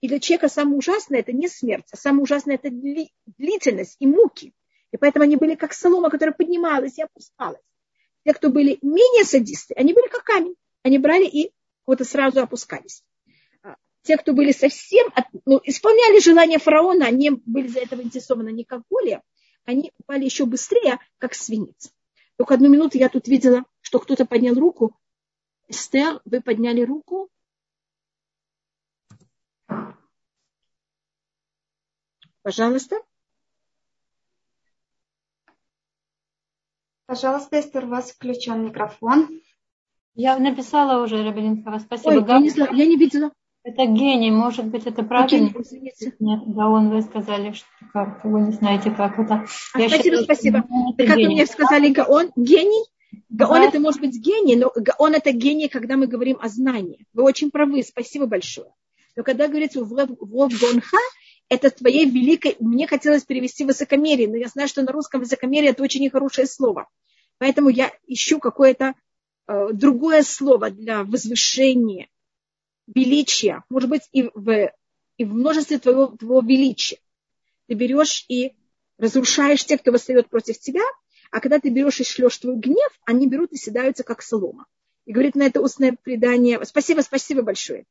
[0.00, 4.54] И для человека самое ужасное– это не смерть, а самое ужасное– это длительность и муки.
[4.92, 7.60] И поэтому они были как солома, которая поднималась и опускалась.
[8.24, 10.54] Те, кто были менее садисты, они были как камень.
[10.82, 11.52] Они брали и
[11.86, 13.02] вот сразу опускались.
[13.62, 15.12] А те, кто были совсем,
[15.44, 19.22] ну, исполняли желания фараона, они были за этого интересованы не как более,
[19.64, 21.92] они упали еще быстрее, как свинец.
[22.40, 24.98] Только одну минуту я тут видела, что кто-то поднял руку.
[25.68, 27.28] Эстер, вы подняли руку.
[32.40, 32.96] Пожалуйста.
[37.04, 39.42] Пожалуйста, Эстер, у вас включен микрофон.
[40.14, 41.78] Я написала уже, Рабининского.
[41.80, 42.08] Спасибо.
[42.08, 43.32] Ой, я, не, я не видела.
[43.62, 45.52] Это гений, может быть, это правильно?
[46.18, 49.34] Нет, да, он вы сказали, что как, вы не знаете, как это.
[49.34, 50.58] А, спасибо, считаю, спасибо.
[50.96, 51.26] Это как гений.
[51.26, 52.86] вы мне сказали, Гаон, гений?
[53.28, 53.64] Гаон да.
[53.68, 57.06] это может быть гений, но Гаон это гений, когда мы говорим о знании.
[57.12, 58.72] Вы очень правы, спасибо большое.
[59.14, 60.98] Но когда говорится в Гонха,
[61.50, 65.82] это твоей великой, мне хотелось перевести высокомерие, но я знаю, что на русском высокомерие это
[65.82, 66.88] очень нехорошее слово.
[67.38, 68.94] Поэтому я ищу какое-то
[69.48, 72.08] э, другое слово для возвышения,
[72.94, 74.72] величия, может быть, и в,
[75.16, 76.98] и в множестве твоего, твоего величия.
[77.66, 78.52] Ты берешь и
[78.98, 80.82] разрушаешь тех, кто восстает против тебя,
[81.30, 84.66] а когда ты берешь и шлешь твой гнев, они берут и седаются, как солома.
[85.06, 86.62] И говорит на это устное предание.
[86.64, 87.86] Спасибо, спасибо большое.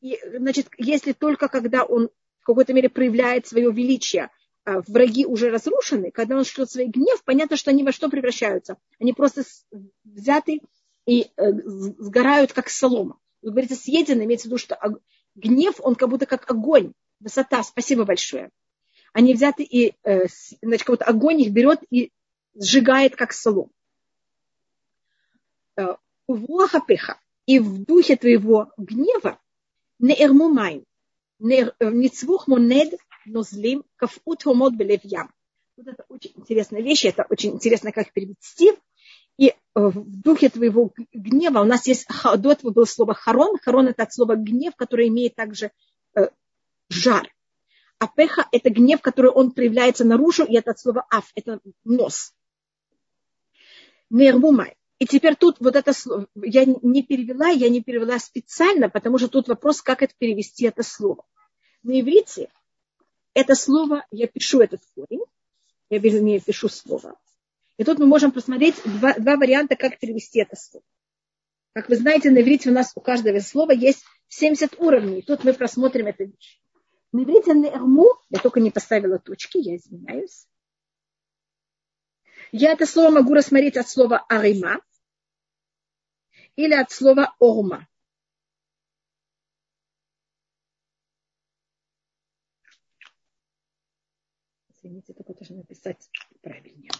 [0.00, 4.30] И, значит, если только когда он в какой-то мере проявляет свое величие,
[4.64, 8.76] а враги уже разрушены, когда он шлет свой гнев, понятно, что они во что превращаются.
[9.00, 9.42] Они просто
[10.04, 10.60] взяты
[11.06, 13.18] и э, сгорают, как солома.
[13.42, 14.78] Вы говорите съедено, имеется в виду, что
[15.34, 16.92] гнев, он как будто как огонь.
[17.20, 18.50] Высота, спасибо большое.
[19.12, 20.26] Они взяты и, э,
[20.62, 22.12] значит, как будто огонь их берет и
[22.54, 23.70] сжигает, как солом.
[25.76, 25.96] Э,
[26.26, 27.18] Влахапеха.
[27.46, 29.40] И в духе твоего гнева
[29.98, 30.84] не эрмумайн,
[31.38, 35.32] не э, цвух монед, но злим, кафут хомот белев ям.
[35.76, 38.72] Вот это очень интересная вещь, это очень интересно, как перевести.
[39.38, 42.06] И в духе твоего гнева у нас есть,
[42.38, 43.56] до этого было слово харон.
[43.62, 45.70] Харон это от слова гнев, который имеет также
[46.14, 46.28] э,
[46.90, 47.32] жар.
[47.98, 52.34] А пеха это гнев, который он проявляется наружу, и это от слова аф, это нос.
[54.10, 54.76] Нермумай.
[54.98, 59.28] И теперь тут вот это слово, я не перевела, я не перевела специально, потому что
[59.28, 61.24] тут вопрос, как это перевести это слово.
[61.84, 62.50] На иврите
[63.34, 65.24] это слово, я пишу этот корень,
[65.90, 67.14] я вернее пишу слово.
[67.78, 70.84] И тут мы можем посмотреть два, два варианта, как перевести это слово.
[71.72, 75.22] Как вы знаете, на иврите у нас у каждого слова есть 70 уровней.
[75.22, 76.60] Тут мы просмотрим эту вещь.
[77.12, 80.48] На иврите нерму, я только не поставила точки, я извиняюсь.
[82.50, 84.80] Я это слово могу рассмотреть от слова арима,
[86.56, 87.86] или от слова орма.
[94.70, 96.10] Извините, только должна написать
[96.40, 96.90] правильнее.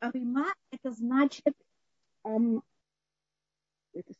[0.00, 1.54] Арима это значит,
[2.24, 2.62] um,
[3.92, 4.12] это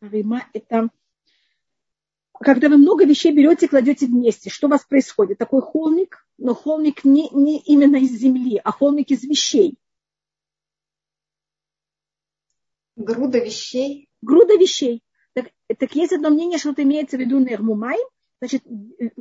[0.00, 0.90] Арима это
[2.42, 5.38] когда вы много вещей берете и кладете вместе, что у вас происходит?
[5.38, 9.76] Такой холмик, но холмик не, не именно из земли, а холмик из вещей.
[12.96, 14.08] Груда вещей.
[14.22, 15.02] Груда вещей.
[15.34, 17.98] Так, так есть одно мнение, что это имеется в виду нермумай,
[18.40, 18.64] значит,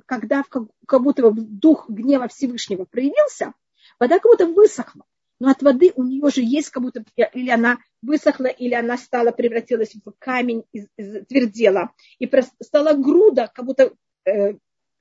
[0.05, 3.53] когда как, как будто дух гнева Всевышнего проявился,
[3.99, 5.05] вода как будто высохла.
[5.41, 9.31] Но от воды у нее же есть как будто, или она высохла, или она стала,
[9.31, 11.89] превратилась в камень, из, из, твердела.
[12.19, 13.91] И стала груда, как будто
[14.23, 14.53] э,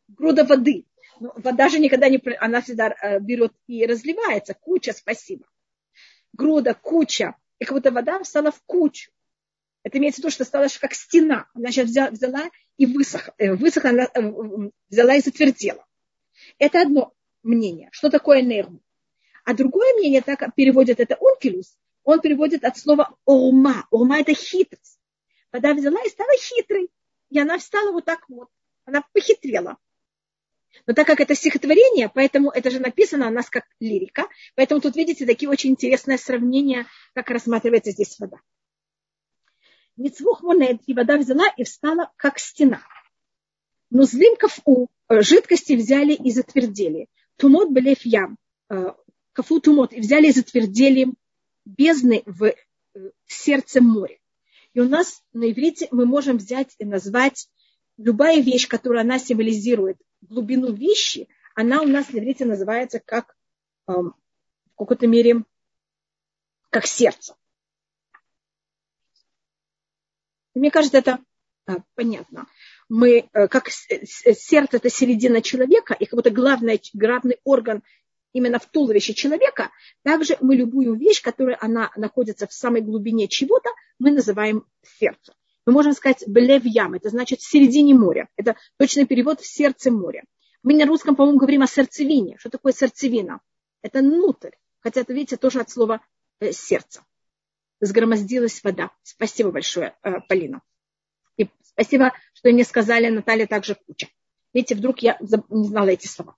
[0.08, 0.86] груда воды.
[1.20, 4.54] Но вода же никогда не, она всегда э, берет и разливается.
[4.54, 5.44] Куча, спасибо.
[6.32, 7.36] Груда, куча.
[7.58, 9.10] И как будто вода стала в кучу.
[9.82, 11.48] Это имеется в виду, что стала как стена.
[11.52, 15.84] Она сейчас взяла, взяла и высохла, э, высохла она, э, взяла и затвердела.
[16.58, 17.12] Это одно
[17.42, 17.90] мнение.
[17.92, 18.80] Что такое нерм?
[19.44, 23.86] А другое мнение, так переводит это онкилус, он переводит от слова орма.
[23.90, 24.98] Орма это хитрость.
[25.52, 26.88] Вода взяла и стала хитрой.
[27.30, 28.48] И она встала вот так вот.
[28.84, 29.76] Она похитрела.
[30.86, 34.94] Но так как это стихотворение, поэтому это же написано у нас как лирика, поэтому тут
[34.94, 38.38] видите такие очень интересные сравнения, как рассматривается здесь вода.
[39.96, 42.82] Мицвух монет, и вода взяла и встала, как стена.
[43.90, 47.08] Но злим кафу, э, жидкости взяли и затвердели.
[47.36, 48.36] Тумот белев ям,
[49.40, 51.08] э, кафу тумот, и взяли и затвердели
[51.64, 54.18] бездны э, в сердце моря.
[54.74, 57.48] И у нас на иврите мы можем взять и назвать
[57.96, 63.36] любая вещь, которая она символизирует глубину вещи, она у нас на иврите называется как
[63.86, 64.14] в
[64.76, 65.44] какой-то мере
[66.70, 67.34] как сердце.
[70.54, 71.18] Мне кажется, это
[71.66, 72.46] а, понятно.
[72.88, 77.82] Мы, э, как сердце это середина человека, и как будто главный, главный орган
[78.32, 79.70] именно в туловище человека,
[80.02, 85.34] также мы любую вещь, которая она находится в самой глубине чего-то, мы называем сердце.
[85.66, 88.28] Мы можем сказать блев ям, это значит в середине моря.
[88.36, 90.24] Это точный перевод в сердце моря.
[90.62, 92.36] Мы на русском, по-моему, говорим о сердцевине.
[92.38, 93.40] Что такое сердцевина?
[93.82, 94.50] Это внутрь.
[94.80, 96.00] Хотя это, видите, тоже от слова
[96.40, 97.02] э, сердце
[97.80, 98.90] сгромоздилась вода.
[99.02, 100.60] Спасибо большое, э, Полина.
[101.36, 104.08] И спасибо, что мне сказали, Наталья, также куча.
[104.52, 106.36] Видите, вдруг я не знала эти слова.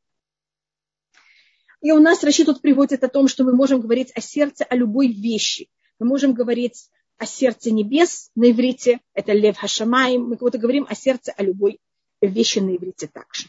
[1.82, 4.76] И у нас Рашид тут приводит о том, что мы можем говорить о сердце, о
[4.76, 5.68] любой вещи.
[5.98, 10.16] Мы можем говорить о сердце небес на иврите, это Лев Хашамай.
[10.16, 11.80] Мы будто говорим о сердце, о любой
[12.20, 13.48] вещи на иврите также.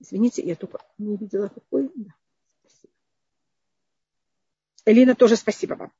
[0.00, 1.90] Извините, я только не видела какой.
[1.94, 2.14] Да.
[4.86, 5.92] Элина, тоже спасибо вам.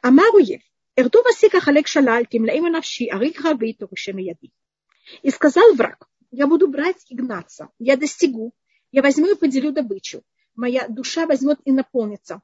[0.00, 0.62] Амаруев,
[0.96, 4.50] Эрду Васика Халек Шалаль, Кимлаим Навши, Арик Раби, Турушем Яди.
[5.22, 8.52] И сказал враг, я буду брать и гнаться, я достигу,
[8.92, 10.22] я возьму и поделю добычу.
[10.58, 12.42] Моя душа возьмет и наполнится.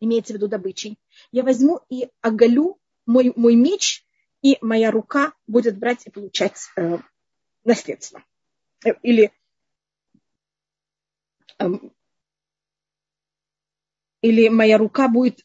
[0.00, 0.98] Имеется в виду добычей.
[1.32, 4.04] Я возьму и оголю мой, мой меч,
[4.42, 6.98] и моя рука будет брать и получать э,
[7.64, 8.22] наследство.
[8.84, 9.32] Э, или
[11.58, 11.66] э,
[14.20, 15.40] или моя рука будет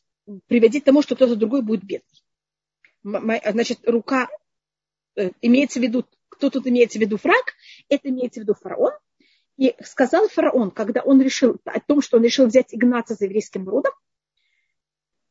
[0.48, 3.42] приводить к тому, что кто-то другой будет бедный.
[3.50, 4.28] Значит, рука
[5.16, 7.54] э, имеется в виду, кто тут имеется в виду враг,
[7.88, 8.92] это имеется в виду фараон.
[9.62, 13.70] И сказал фараон, когда он решил о том, что он решил взять Игнаца за еврейским
[13.70, 13.92] родом,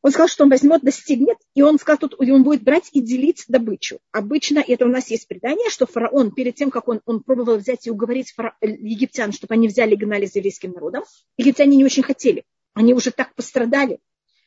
[0.01, 3.43] он сказал, что он возьмет, достигнет, и он сказал, тут он будет брать и делить
[3.49, 3.99] добычу.
[4.13, 7.85] Обычно, это у нас есть предание, что фараон, перед тем, как он, он пробовал взять
[7.87, 8.55] и уговорить фара...
[8.61, 11.03] Э, египтян, чтобы они взяли и гнали за еврейским народом,
[11.35, 12.45] египтяне не очень хотели.
[12.73, 13.99] Они уже так пострадали,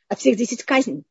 [0.08, 1.04] от всех десять казней.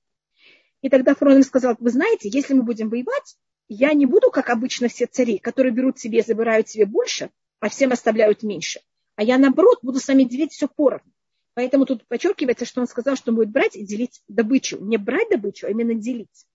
[0.81, 4.87] И тогда фараон сказал, вы знаете, если мы будем воевать, я не буду, как обычно
[4.87, 7.29] все цари, которые берут себе, забирают себе больше,
[7.63, 8.81] а всем оставляют меньше.
[9.15, 11.09] А я, наоборот, буду сами делить все поровну.
[11.53, 14.79] Поэтому тут подчеркивается, что он сказал, что он будет брать и делить добычу.
[14.83, 16.45] Не брать добычу, а именно делить.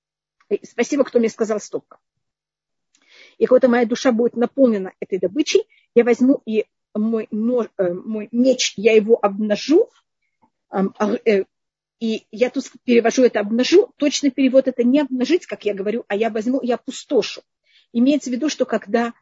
[0.62, 1.98] Спасибо, кто мне сказал столько.
[3.38, 5.62] И когда моя душа будет наполнена этой добычей,
[5.94, 9.88] я возьму и мой, нож, э, мой меч, я его обнажу,
[10.70, 11.44] э,
[12.00, 13.94] и я тут перевожу это обнажу.
[13.96, 17.40] Точный перевод это не обнажить, как я говорю, а я возьму и опустошу.
[17.94, 19.12] Имеется в виду, что когда а,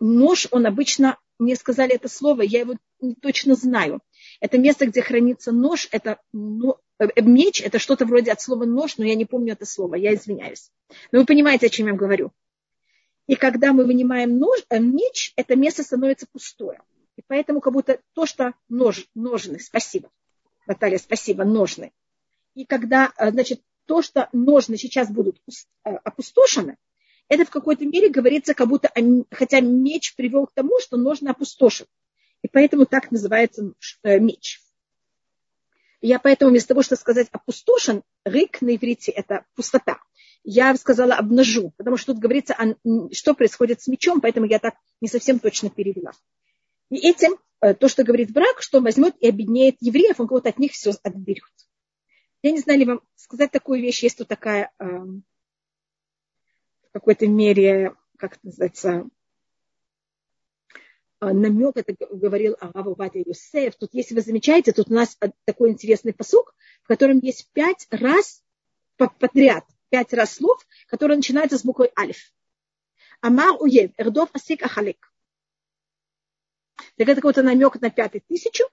[0.00, 4.00] нож, он обычно, мне сказали это слово, я его не точно знаю.
[4.40, 6.76] Это место, где хранится нож, это ну,
[7.16, 10.70] меч, это что-то вроде от слова нож, но я не помню это слово, я извиняюсь.
[11.10, 12.32] Но вы понимаете, о чем я говорю.
[13.26, 16.80] И когда мы вынимаем нож, э, меч, это место становится пустое.
[17.16, 20.10] И поэтому как будто то, что нож, ножны, спасибо,
[20.66, 21.92] Наталья, спасибо, ножны,
[22.54, 25.40] и когда, э, значит, то, что ножны сейчас будут
[25.84, 26.76] э, опустошены,
[27.32, 28.92] это в какой-то мере говорится, как будто,
[29.30, 31.86] хотя меч привел к тому, что ножны опустошен.
[32.42, 33.72] И поэтому так называется
[34.02, 34.60] э, меч.
[36.02, 39.98] Я поэтому вместо того, чтобы сказать опустошен, рык на иврите– это пустота.
[40.44, 42.54] Я сказала обнажу, потому что тут говорится,
[43.12, 46.12] что происходит с мечом, поэтому я так не совсем точно перевела.
[46.90, 50.58] И этим, то, что говорит брак, что он возьмет и объединяет евреев, он кого-то от
[50.58, 51.44] них все отберет.
[52.42, 55.22] Я не знаю ли вам сказать такую вещь, есть тут такая э, в
[56.92, 59.08] какой-то мере, как это называется,
[61.20, 63.76] э, намек, это говорил Авава Батя Юсеф.
[63.76, 68.42] Тут, если вы замечаете, тут у нас такой интересный посук, в котором есть пять раз
[68.96, 72.32] подряд, пять раз слов, которые начинаются с буквой Алиф.
[73.20, 75.12] Амар уев, эрдов асик ахалик.
[76.96, 78.64] Так это какой-то намек на пятый тысячу,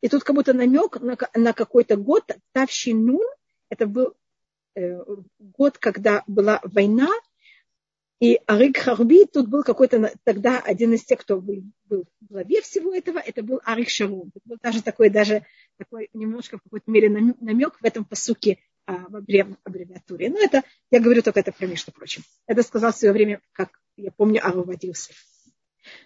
[0.00, 3.24] и тут как будто намек на, на какой-то год, Тавщинун,
[3.68, 4.14] это был
[4.74, 4.98] э,
[5.38, 7.08] год, когда была война,
[8.22, 12.60] и Арик Харби тут был какой-то тогда один из тех, кто был, был в главе
[12.60, 14.30] всего этого, это был Арик Шарун.
[14.32, 15.44] Это был даже такой, даже
[15.76, 20.30] такой немножко в какой-то мере намек в этом посуке а, в аббревиатуре.
[20.30, 20.62] Но это,
[20.92, 22.22] я говорю только это про между прочим.
[22.46, 25.16] Это сказал в свое время, как я помню, Ару Вадиусов.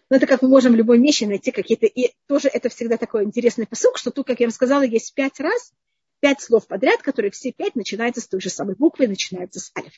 [0.08, 1.84] Но это как мы можем в любой вещи найти какие-то...
[1.84, 5.38] И тоже это всегда такой интересный посыл, что тут, как я вам сказала, есть пять
[5.38, 5.74] раз,
[6.20, 9.92] пять слов подряд, которые все пять начинаются с той же самой буквы, начинаются с алиф.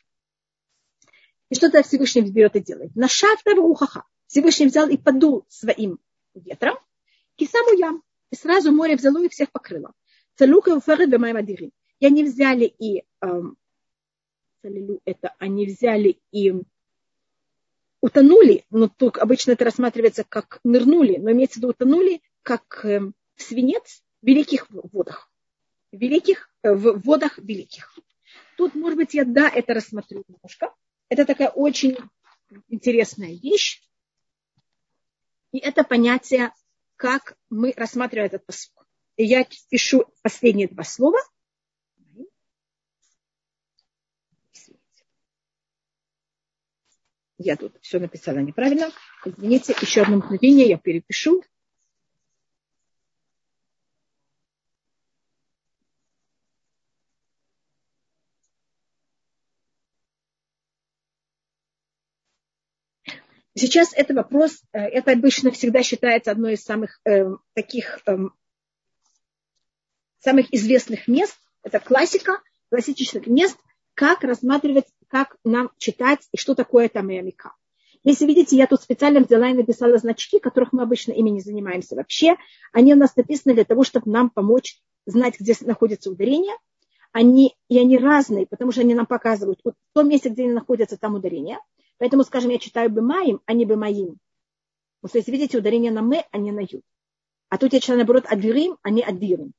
[1.50, 2.94] И что тогда Всевышний берет и делает?
[2.94, 4.04] На шафтава ухаха.
[4.26, 5.98] Всевышний взял и подул своим
[6.34, 6.78] ветром,
[7.36, 8.02] и саму ям.
[8.30, 9.92] И сразу море взяло и всех покрыло.
[10.36, 11.72] Целука и уферет бемаймадирим.
[12.00, 13.04] И они взяли и...
[13.22, 13.56] Эм,
[15.04, 16.52] это они взяли и
[18.00, 23.00] утонули, но тут обычно это рассматривается как нырнули, но имеется в виду утонули как э,
[23.36, 25.30] свинец в великих водах.
[25.92, 27.96] Великих, э, в водах великих.
[28.56, 30.74] Тут, может быть, я да, это рассмотрю немножко.
[31.08, 31.96] Это такая очень
[32.68, 33.82] интересная вещь.
[35.52, 36.52] И это понятие,
[36.96, 38.72] как мы рассматриваем этот посыл.
[39.16, 41.18] И я пишу последние два слова–
[47.38, 48.90] Я тут все написала неправильно.
[49.24, 51.42] Извините, еще одно мгновение, я перепишу.
[63.58, 68.16] Сейчас это вопрос, э, это обычно всегда считается одной из самых э, таких э,
[70.20, 71.36] самых известных мест.
[71.64, 72.40] Это классика,
[72.70, 73.58] классических мест,
[73.94, 77.52] как рассматривать как нам читать и что такое там Амика.
[78.04, 81.96] Если видите, я тут специально взяла и написала значки, которых мы обычно ими не занимаемся
[81.96, 82.36] вообще.
[82.72, 86.54] Они у нас написаны для того, чтобы нам помочь знать, где находится ударение.
[87.10, 90.52] Они, и они разные, потому что они нам показывают, вот в том месте, где они
[90.52, 91.58] находятся, там ударение.
[91.98, 94.16] Поэтому, скажем, я читаю бы маим, а не бы моим.
[95.02, 96.82] Вот если видите, ударение на мы, а не на ю.
[97.48, 99.52] А тут я читаю, наоборот, адирим, а не адирим.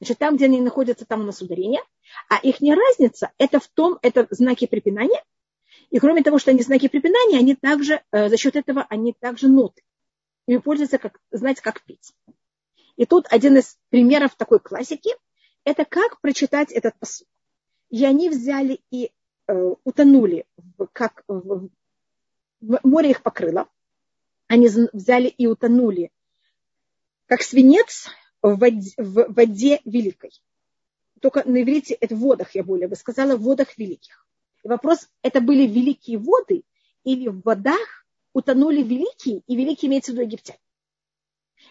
[0.00, 1.82] Значит, там, где они находятся, там у нас ударение.
[2.28, 5.22] А их не разница, это в том, это знаки препинания.
[5.90, 9.48] И кроме того, что они знаки препинания, они также, э, за счет этого, они также
[9.48, 9.82] ноты.
[10.46, 12.12] Ими пользуются, как, знаете, как петь.
[12.96, 15.10] И тут один из примеров такой классики,
[15.64, 17.26] это как прочитать этот посуд.
[17.90, 19.10] И они взяли и
[19.84, 20.46] утонули,
[20.92, 21.24] как
[22.60, 23.68] море их покрыло.
[24.46, 26.10] Они взяли и утонули,
[27.26, 28.08] как свинец
[28.40, 30.32] в воде, в воде великой.
[31.20, 34.26] Только на иврите это в водах, я более бы сказала, в водах великих.
[34.62, 36.64] И вопрос, это были великие воды
[37.04, 40.60] или в водах утонули великие, и великие имеется в виду египтяне.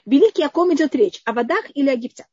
[0.05, 1.21] Великие, о ком идет речь?
[1.25, 2.27] О водах или о египтян?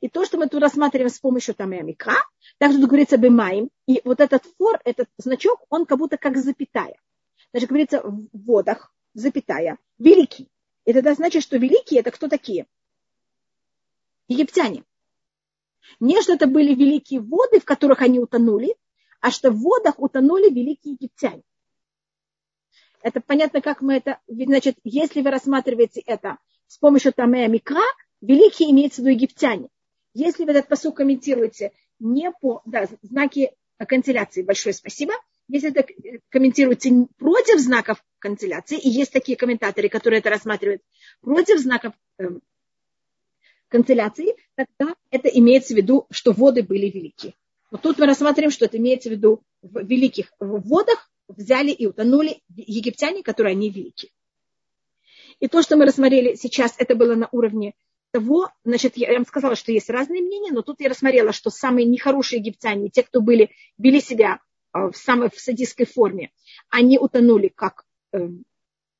[0.00, 2.16] И то, что мы тут рассматриваем с помощью там и амика,
[2.58, 6.96] также тут говорится бемаем, и вот этот фор, этот значок, он как будто как запятая.
[7.52, 10.48] Значит, говорится в водах, запятая, великий.
[10.84, 12.66] И тогда значит, что великие это кто такие?
[14.28, 14.84] египтяне.
[16.00, 18.74] Не что это были великие воды, в которых они утонули,
[19.20, 21.42] а что в водах утонули великие египтяне.
[23.02, 24.20] Это понятно, как мы это...
[24.26, 27.84] Значит, если вы рассматриваете это с помощью Тамея Микра,
[28.20, 29.68] великие имеются в виду египтяне.
[30.18, 35.12] Если вы этот посыл комментируете не по да, знаки канцеляции, большое спасибо.
[35.46, 35.86] Если это
[36.30, 40.80] комментируете против знаков канцеляции, и есть такие комментаторы, которые это рассматривают
[41.20, 42.40] против знаков эм,
[43.68, 47.34] канцеляции, тогда это имеется в виду, что воды были велики.
[47.70, 52.40] Вот тут мы рассматриваем, что это имеется в виду в великих водах взяли и утонули
[52.48, 54.10] египтяне, которые они велики.
[55.40, 57.74] И то, что мы рассмотрели сейчас, это было на уровне
[58.16, 61.84] того, значит, я вам сказала, что есть разные мнения, но тут я рассмотрела, что самые
[61.84, 64.40] нехорошие египтяне, те, кто были, вели себя
[64.72, 66.30] а, в самой в садистской форме,
[66.70, 68.30] они утонули как э,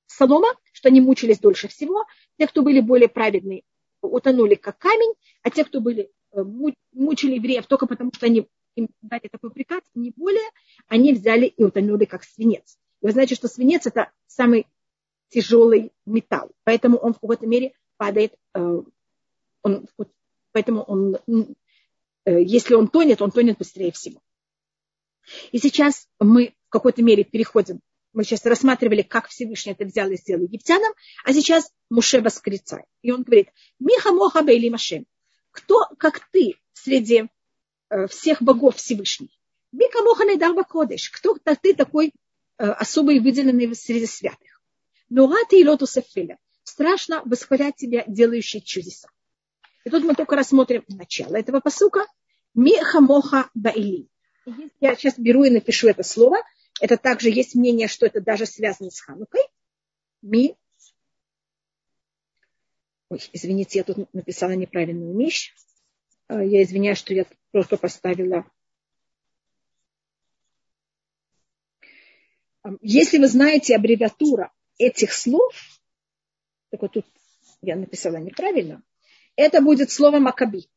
[0.06, 2.04] солома, что они мучились дольше всего.
[2.38, 3.62] Те, кто были более праведные,
[4.02, 6.42] утонули как камень, а те, кто были, э,
[6.92, 10.46] мучили евреев только потому, что они им дали такой приказ, не более,
[10.88, 12.76] они взяли и утонули как свинец.
[13.00, 14.66] И вы знаете, что свинец это самый
[15.30, 18.82] тяжелый металл, поэтому он в какой-то мере падает, э,
[19.66, 19.88] он,
[20.52, 21.16] поэтому он
[22.24, 24.20] э, если он тонет, он тонет быстрее всего.
[25.52, 27.80] И сейчас мы в какой-то мере переходим.
[28.12, 30.92] Мы сейчас рассматривали, как Всевышний это взял и сделал египтянам,
[31.24, 32.86] а сейчас Муше восклицает.
[33.02, 33.48] И он говорит,
[33.78, 35.04] Миха Моха Бейли Машем,
[35.50, 37.28] кто, как ты, среди
[37.90, 39.38] э, всех богов Всевышний?
[39.72, 42.12] Мика Моха Найдарба Кодыш, кто ты такой
[42.58, 44.62] э, особый выделенный среди святых?
[45.08, 46.38] Но ты и лоту Сефеля.
[46.62, 49.08] Страшно восхвалять тебя, делающий чудеса.
[49.86, 52.00] И тут мы только рассмотрим начало этого посука.
[52.54, 54.08] Миха Моха Баили.
[54.80, 56.38] Я сейчас беру и напишу это слово.
[56.80, 59.42] Это также есть мнение, что это даже связано с Ханукой.
[60.22, 60.56] Ми.
[63.10, 65.54] Ой, извините, я тут написала неправильную вещь.
[66.26, 68.44] А, я извиняюсь, что я просто поставила.
[72.80, 75.54] Если вы знаете аббревиатура этих слов,
[76.70, 77.06] так вот тут
[77.62, 78.82] я написала неправильно,
[79.36, 80.68] это будет слово Макаби.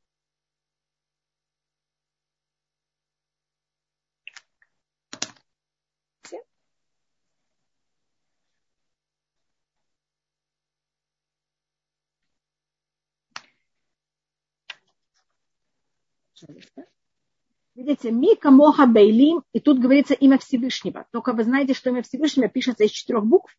[17.76, 21.06] Видите, Мика Моха Бейлим, и тут говорится имя Всевышнего.
[21.12, 23.56] Только вы знаете, что имя Всевышнего пишется из четырех букв,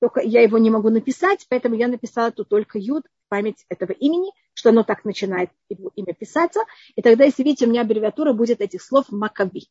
[0.00, 3.92] только я его не могу написать, поэтому я написала тут только Юд в память этого
[3.92, 6.60] имени, что оно так начинает его имя писаться.
[6.94, 9.68] И тогда, если видите, у меня аббревиатура будет этих слов Макаби.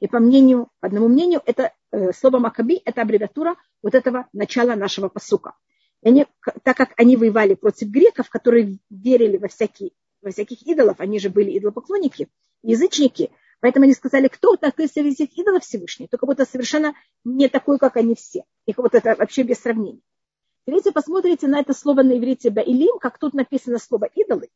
[0.00, 4.76] И по мнению, по одному мнению, это э, слово Макаби– это аббревиатура вот этого начала
[4.76, 5.54] нашего посука.
[6.02, 6.26] И они,
[6.62, 11.30] так как они воевали против греков, которые верили во всякие во всяких идолов, они же
[11.30, 12.28] были идолопоклонники,
[12.62, 13.30] язычники,
[13.60, 16.94] поэтому они сказали, кто такой среди этих идолов Всевышний, только будто совершенно
[17.24, 18.44] не такой, как они все.
[18.66, 20.02] И вот это вообще без сравнения.
[20.66, 24.50] Если посмотрите на это слово на иврите «баилим», как тут написано слово «идолы»,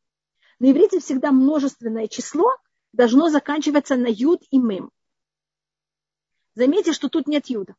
[0.59, 2.51] на иврите всегда множественное число
[2.93, 4.91] должно заканчиваться на юд и мем.
[6.55, 7.75] Заметьте, что тут нет юда.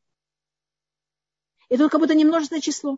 [1.70, 2.98] И тут как будто не множественное число.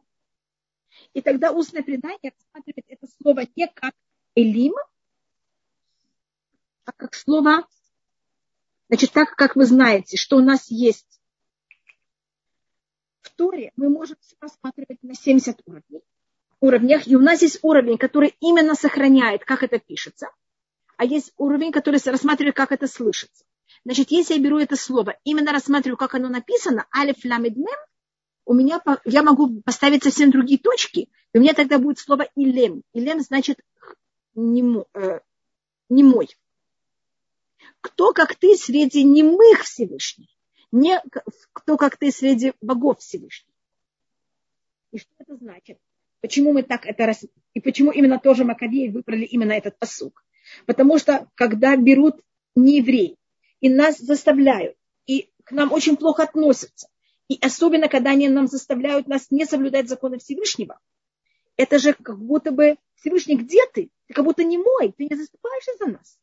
[1.13, 3.93] И тогда устное предание рассматривает это слово не как
[4.35, 4.73] элим,
[6.85, 7.67] а как слово,
[8.87, 11.19] значит, так как вы знаете, что у нас есть
[13.21, 16.01] в Торе, мы можем рассматривать на 70 уровней,
[16.59, 20.29] уровнях, и у нас есть уровень, который именно сохраняет, как это пишется,
[20.97, 23.43] а есть уровень, который рассматривает, как это слышится.
[23.83, 27.55] Значит, если я беру это слово, именно рассматриваю, как оно написано, алиф ламид
[28.45, 32.83] у меня, я могу поставить совсем другие точки, и у меня тогда будет слово илем.
[32.93, 33.59] Илем значит
[34.35, 35.19] не, э,
[35.89, 36.29] не мой.
[37.81, 40.27] Кто, как ты, среди немых Всевышних?
[40.71, 41.01] Не
[41.53, 43.53] кто, как ты, среди богов Всевышних.
[44.91, 45.79] И что это значит?
[46.21, 47.13] Почему мы так это.
[47.53, 50.23] И почему именно тоже Маковеи выбрали именно этот посук?
[50.65, 52.21] Потому что, когда берут
[52.55, 53.17] не евреи,
[53.59, 56.87] и нас заставляют, и к нам очень плохо относятся,
[57.27, 60.79] и особенно, когда они нам заставляют нас не соблюдать законы Всевышнего,
[61.57, 63.89] это же как будто бы Всевышний, где ты?
[64.07, 66.19] Ты как будто не мой, ты не заступаешься за нас.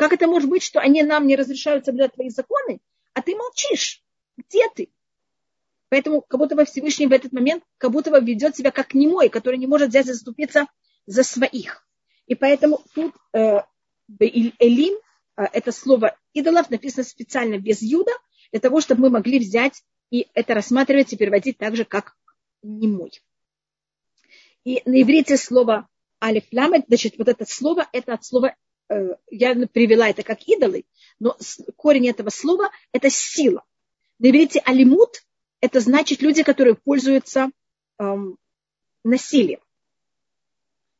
[0.00, 2.80] Как это может быть, что они нам не разрешают соблюдать твои законы,
[3.12, 4.02] а ты молчишь?
[4.38, 4.88] Где ты?
[5.90, 9.28] Поэтому как будто бы Всевышний в этот момент как будто бы ведет себя как немой,
[9.28, 10.68] который не может взять и заступиться
[11.04, 11.86] за своих.
[12.26, 13.60] И поэтому тут э,
[14.18, 14.98] Элим,
[15.36, 18.12] э, это слово идолов, написано специально без юда,
[18.52, 22.16] для того, чтобы мы могли взять и это рассматривать и переводить так же, как
[22.62, 23.20] немой.
[24.64, 25.88] И на иврите слово
[26.24, 28.56] алиф ламет, значит, вот это слово, это от слова,
[29.30, 30.84] я привела это как идолы,
[31.18, 31.36] но
[31.76, 33.64] корень этого слова– это сила.
[34.18, 35.24] На иврите алимут–
[35.60, 37.50] это значит люди, которые пользуются
[37.98, 38.38] эм,
[39.04, 39.60] насилием.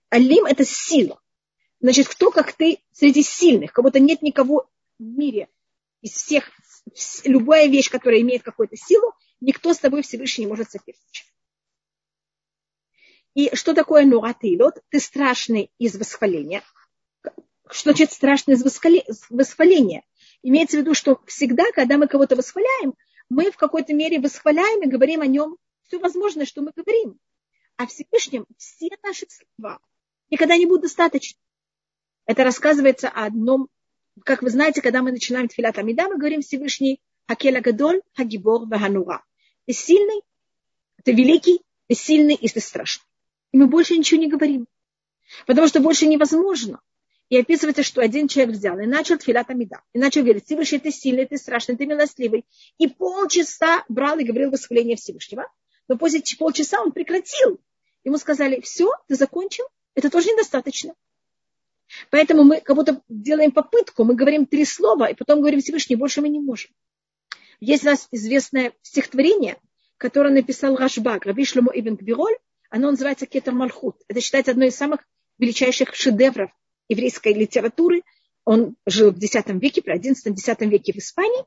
[0.09, 1.21] Алим– это сила.
[1.81, 4.69] Значит, кто, как ты, среди сильных, как будто нет никого
[4.99, 5.49] в мире
[6.03, 6.51] из всех,
[7.25, 11.33] любая вещь, которая имеет какую-то силу, никто с тобой Всевышний не может соперничать.
[13.35, 14.83] И что такое нуатилот?
[14.91, 16.63] Ты страшный из восхваления.
[17.71, 18.65] Что значит страшный из
[19.31, 20.03] восхваления?
[20.43, 22.95] Имеется в виду, что всегда, когда мы кого-то восхваляем,
[23.29, 25.57] мы в какой-то мере восхваляем и говорим о нем
[25.87, 27.19] все возможное, что мы говорим.
[27.77, 29.79] А Всевышнем все наши слова
[30.31, 31.39] никогда не будут достаточно.
[32.27, 33.69] Это рассказывается о одном,
[34.25, 39.25] как вы знаете, когда мы начинаем тфилат Амида, мы говорим Всевышний Хакеля Гадоль, Хагибор, Ваганура.
[39.67, 40.23] Ты сильный,
[41.05, 43.07] ты великий, ты сильный и ты страшный.
[43.53, 44.67] И мы больше ничего не говорим.
[45.47, 46.81] Потому что больше невозможно.
[47.31, 49.81] И описывается, что один человек взял и начал тфилат амида.
[49.95, 52.45] И начал говорить, Всевышний, ты сильный, ты страшный, ты милостливый.
[52.77, 55.47] И полчаса брал и говорил восхваление Всевышнего.
[55.87, 57.61] Но после полчаса он прекратил.
[58.03, 59.65] Ему сказали, все, ты закончил,
[59.95, 60.95] это тоже недостаточно.
[62.11, 66.21] Поэтому мы как будто делаем попытку, мы говорим три слова, и потом говорим Всевышний, больше
[66.21, 66.73] мы не можем.
[67.61, 69.57] Есть у нас известное стихотворение,
[69.99, 72.37] которое написал Рашбак, Раби Шлому Ибн Кбироль,
[72.71, 73.97] оно называется Кетер Мальхут.
[74.09, 75.01] Это считается одной из самых
[75.39, 76.51] величайших шедевров
[76.91, 78.03] еврейской литературы.
[78.45, 81.45] Он жил в X веке, при XI-X веке в Испании.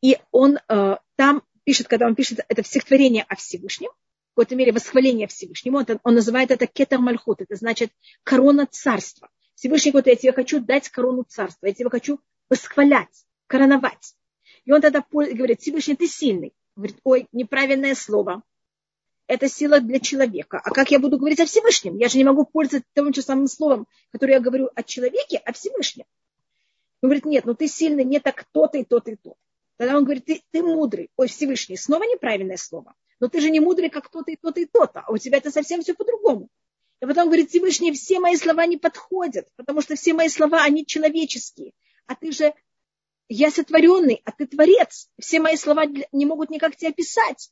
[0.00, 4.72] И он э, там пишет, когда он пишет это стихотворение о Всевышнем, в какой-то мере
[4.72, 7.90] восхваление Всевышнему, он, он называет это кетер мальхут, это значит
[8.22, 9.28] корона царства.
[9.54, 14.14] Всевышний говорит, я тебе хочу дать корону царства, я тебе хочу восхвалять, короновать.
[14.64, 16.52] И он тогда говорит, Всевышний, ты сильный.
[16.76, 18.42] Говорит, ой, неправильное слово.
[19.28, 20.58] Это сила для человека.
[20.64, 21.98] А как я буду говорить о Всевышнем?
[21.98, 25.52] Я же не могу пользоваться тем же самым словом, которое я говорю о человеке, о
[25.52, 26.06] Всевышнем.
[27.02, 29.36] Он говорит, нет, ну ты сильный не так то-то и то-то и то.
[29.76, 31.10] Тогда он говорит, ты, ты мудрый.
[31.16, 32.94] Ой, Всевышний, снова неправильное слово.
[33.20, 35.00] Но ты же не мудрый, как то-то и то-то и то-то.
[35.00, 36.48] А у тебя это совсем все по-другому.
[37.02, 40.86] И потом говорит, Всевышний, все мои слова не подходят, потому что все мои слова, они
[40.86, 41.72] человеческие.
[42.06, 42.54] А ты же
[43.28, 45.10] я сотворенный, а ты творец.
[45.20, 47.50] Все мои слова не могут никак тебя описать.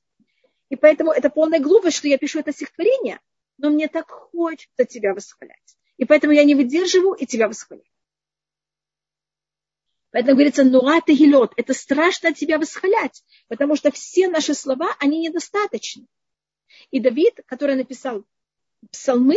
[0.68, 3.20] И поэтому это полная глупость, что я пишу это стихотворение,
[3.58, 5.76] но мне так хочется тебя восхвалять.
[5.96, 7.86] И поэтому я не выдерживаю и тебя восхваляю.
[10.10, 16.06] Поэтому говорится, нуа тегилот, это страшно тебя восхвалять, потому что все наши слова, они недостаточны.
[16.90, 18.24] И Давид, который написал
[18.90, 19.36] псалмы,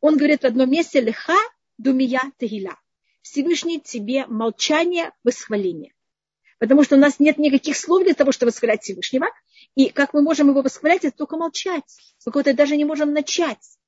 [0.00, 1.36] он говорит в одном месте, леха
[1.78, 2.76] думия тегиля.
[3.22, 5.94] Всевышний тебе молчание, восхваление.
[6.58, 9.26] Потому что у нас нет никаких слов для того, чтобы восхвалять Всевышнего.
[9.76, 11.84] И как мы можем его восхвалять, это только молчать.
[12.24, 13.78] Мы кого-то даже не можем начать.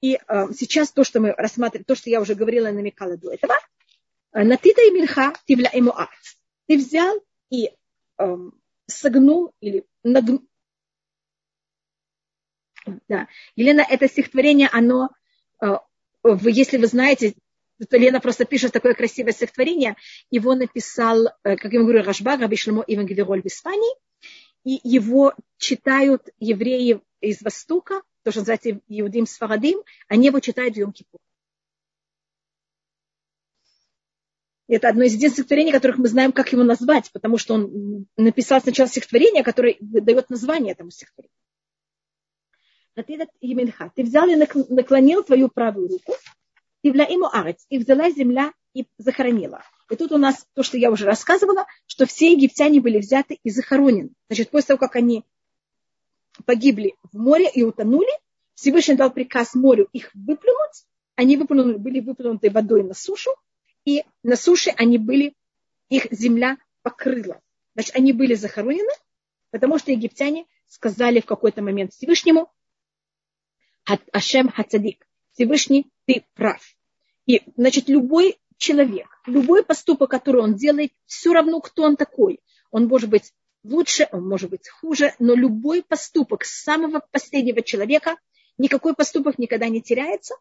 [0.00, 3.32] И э, сейчас то, что мы рассматриваем, то, что я уже говорила и намекала до
[3.32, 3.54] этого,
[4.32, 4.90] э, Натита и
[5.44, 5.92] тивля ему
[6.66, 7.70] Ты взял и
[8.16, 8.36] э,
[8.86, 10.42] согнул или нагнул.
[13.08, 13.28] Да.
[13.56, 15.10] Елена, это стихотворение, оно
[16.24, 17.34] Э, если вы знаете,
[17.88, 19.96] то Лена просто пишет такое красивое стихотворение.
[20.30, 23.94] Его написал, э, как я говорю, Рашбаг, Раби Шлемо Иван Гвироль в Испании.
[24.64, 30.78] И его читают евреи из Востока, то, что называется Иудим Сфарадим, они его читают в
[30.78, 31.18] Йом-Кипур.
[34.68, 38.60] Это одно из единственных стихотворений, которых мы знаем, как его назвать, потому что он написал
[38.60, 41.34] сначала стихотворение, которое дает название этому стихотворению.
[43.94, 46.14] Ты взял и наклонил твою правую руку,
[46.82, 49.62] и вля ему арец, и взяла земля и захоронила.
[49.90, 53.50] И тут у нас то, что я уже рассказывала, что все египтяне были взяты и
[53.50, 54.10] захоронены.
[54.28, 55.24] Значит, после того, как они
[56.46, 58.10] погибли в море и утонули,
[58.54, 60.86] Всевышний дал приказ морю их выплюнуть.
[61.16, 63.30] Они выплюнули, были выплюнуты водой на сушу,
[63.84, 65.34] и на суше они были,
[65.88, 67.40] их земля покрыла.
[67.74, 68.92] Значит, они были захоронены,
[69.50, 72.50] потому что египтяне сказали в какой-то момент Всевышнему,
[74.12, 75.06] Ашем Хацадик.
[75.32, 76.60] Всевышний, ты прав.
[77.26, 82.40] И, значит, любой человек, любой поступок, который он делает, все равно, кто он такой.
[82.72, 83.32] Он может быть
[83.62, 88.16] лучше, он может быть хуже, но любой поступок самого последнего человека,
[88.58, 90.34] никакой поступок никогда не теряется,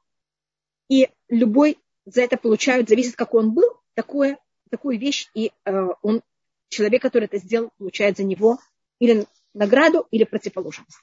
[0.89, 4.39] и любой за это получают, зависит, какой он был, такое,
[4.71, 6.23] такую вещь, и э, он,
[6.69, 8.57] человек, который это сделал, получает за него
[8.97, 10.97] или награду, или противоположность.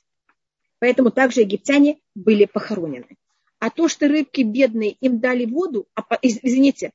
[0.80, 3.16] Поэтому также египтяне были похоронены.
[3.58, 6.92] А то, что рыбки бедные им дали воду, а, извините,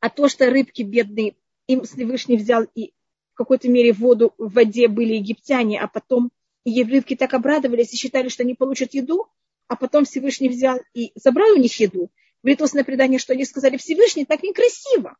[0.00, 1.34] а то, что рыбки бедные
[1.66, 2.92] им Всевышний взял и
[3.32, 6.30] в какой-то мере воду в воде были египтяне, а потом
[6.64, 9.26] и рыбки так обрадовались и считали, что они получат еду,
[9.66, 12.10] а потом Всевышний взял и забрал у них еду.
[12.42, 15.16] Говорит устное предание, что они сказали, Всевышний так некрасиво.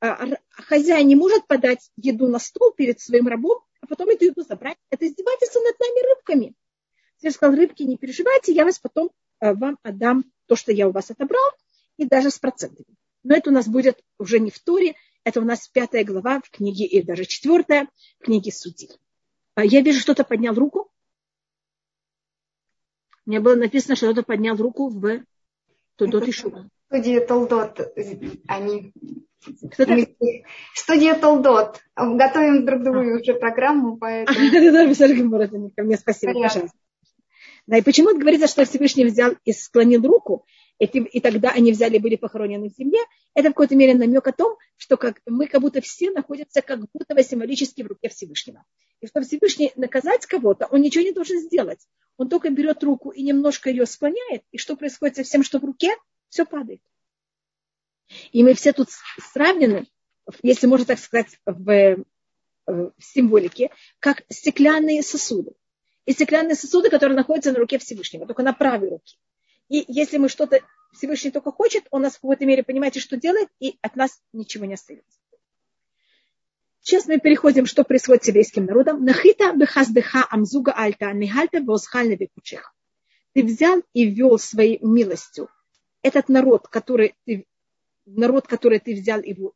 [0.00, 4.42] А хозяин не может подать еду на стол перед своим рабом, а потом эту еду
[4.42, 4.78] забрать.
[4.90, 6.54] Это издевательство над нами рыбками.
[7.20, 9.10] Я сказал, рыбки, не переживайте, я вас потом
[9.40, 11.50] вам отдам то, что я у вас отобрал,
[11.96, 12.96] и даже с процентами.
[13.22, 16.50] Но это у нас будет уже не в Торе, это у нас пятая глава в
[16.50, 17.88] книге, и даже четвертая
[18.20, 18.90] в книге Судей.
[19.54, 20.90] А я вижу, что-то поднял руку.
[23.24, 25.22] Мне было написано, что кто-то поднял руку в
[25.96, 26.68] Тудот и Шура.
[26.88, 27.80] Студия Толдот,
[28.46, 28.92] они
[30.74, 31.80] Студия Толдот.
[31.96, 34.38] Готовим друг другу уже программу, поэтому...
[35.76, 36.76] Мне спасибо, пожалуйста.
[37.66, 40.44] Да, и почему говорится, что Всевышний взял и склонил руку,
[40.78, 42.98] и, и тогда они взяли и были похоронены в земле,
[43.34, 46.80] это в какой-то мере намек о том, что как, мы как будто все находятся как
[46.92, 48.64] будто символически в руке Всевышнего.
[49.00, 51.80] И чтобы Всевышний наказать кого-то, он ничего не должен сделать.
[52.16, 55.64] Он только берет руку и немножко ее склоняет, и что происходит со всем, что в
[55.64, 55.96] руке,
[56.28, 56.80] все падает.
[58.32, 58.88] И мы все тут
[59.32, 59.86] сравнены,
[60.42, 62.04] если можно так сказать, в,
[62.66, 65.52] в символике, как стеклянные сосуды.
[66.06, 69.16] И стеклянные сосуды, которые находятся на руке Всевышнего, только на правой руке.
[69.68, 70.60] И если мы что-то
[70.92, 74.64] Всевышний только хочет, он нас в какой-то мере, понимаете, что делает, и от нас ничего
[74.66, 75.18] не остается.
[76.80, 79.04] Сейчас мы переходим, что происходит с еврейским народом.
[79.04, 82.74] Нахита бехаздыха амзуга альта нихальта восхальна бекучех.
[83.32, 85.48] Ты взял и вел своей милостью
[86.02, 87.46] этот народ, который ты,
[88.04, 89.54] народ, который ты взял его,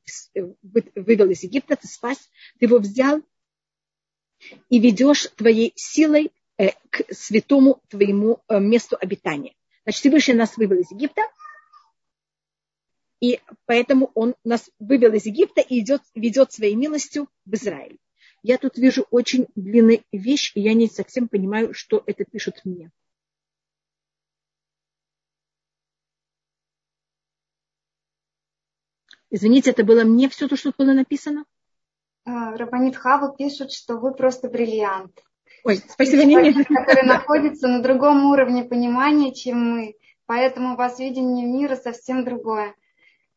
[0.95, 2.17] вывел из Египта, ты спас,
[2.59, 3.21] ты его взял
[4.71, 6.33] и ведешь твоей силой
[6.91, 9.55] к святому твоему э, месту обитания.
[9.85, 11.23] Значит, Всевышний нас вывел из Египта,
[13.21, 17.99] и поэтому он нас вывел из Египта и идет, ведет своей милостью в Израиль.
[18.43, 22.91] Я тут вижу очень длинную вещь, и я не совсем понимаю, что это пишут мне.
[29.31, 31.45] Извините, это было мне все то, что было написано?
[32.25, 35.23] А, Рабанит Хава пишет, что вы просто бриллиант.
[35.65, 39.95] Ой, спасибо, не, Который находится на другом уровне понимания, чем мы.
[40.27, 42.75] Поэтому у вас видение мира совсем другое.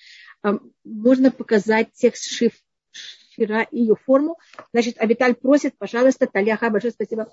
[0.44, 2.52] Э, можно показать текст шиф,
[2.92, 4.38] шифра и ее форму.
[4.72, 7.28] Значит, Авиталь просит, пожалуйста, Таляха, большое спасибо.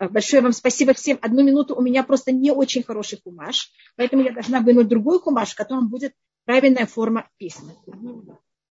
[0.00, 1.18] Э, большое вам спасибо всем.
[1.22, 5.50] Одну минуту, у меня просто не очень хороший кумаш, поэтому я должна вынуть другой кумаш,
[5.50, 7.72] в котором будет правильная форма письма.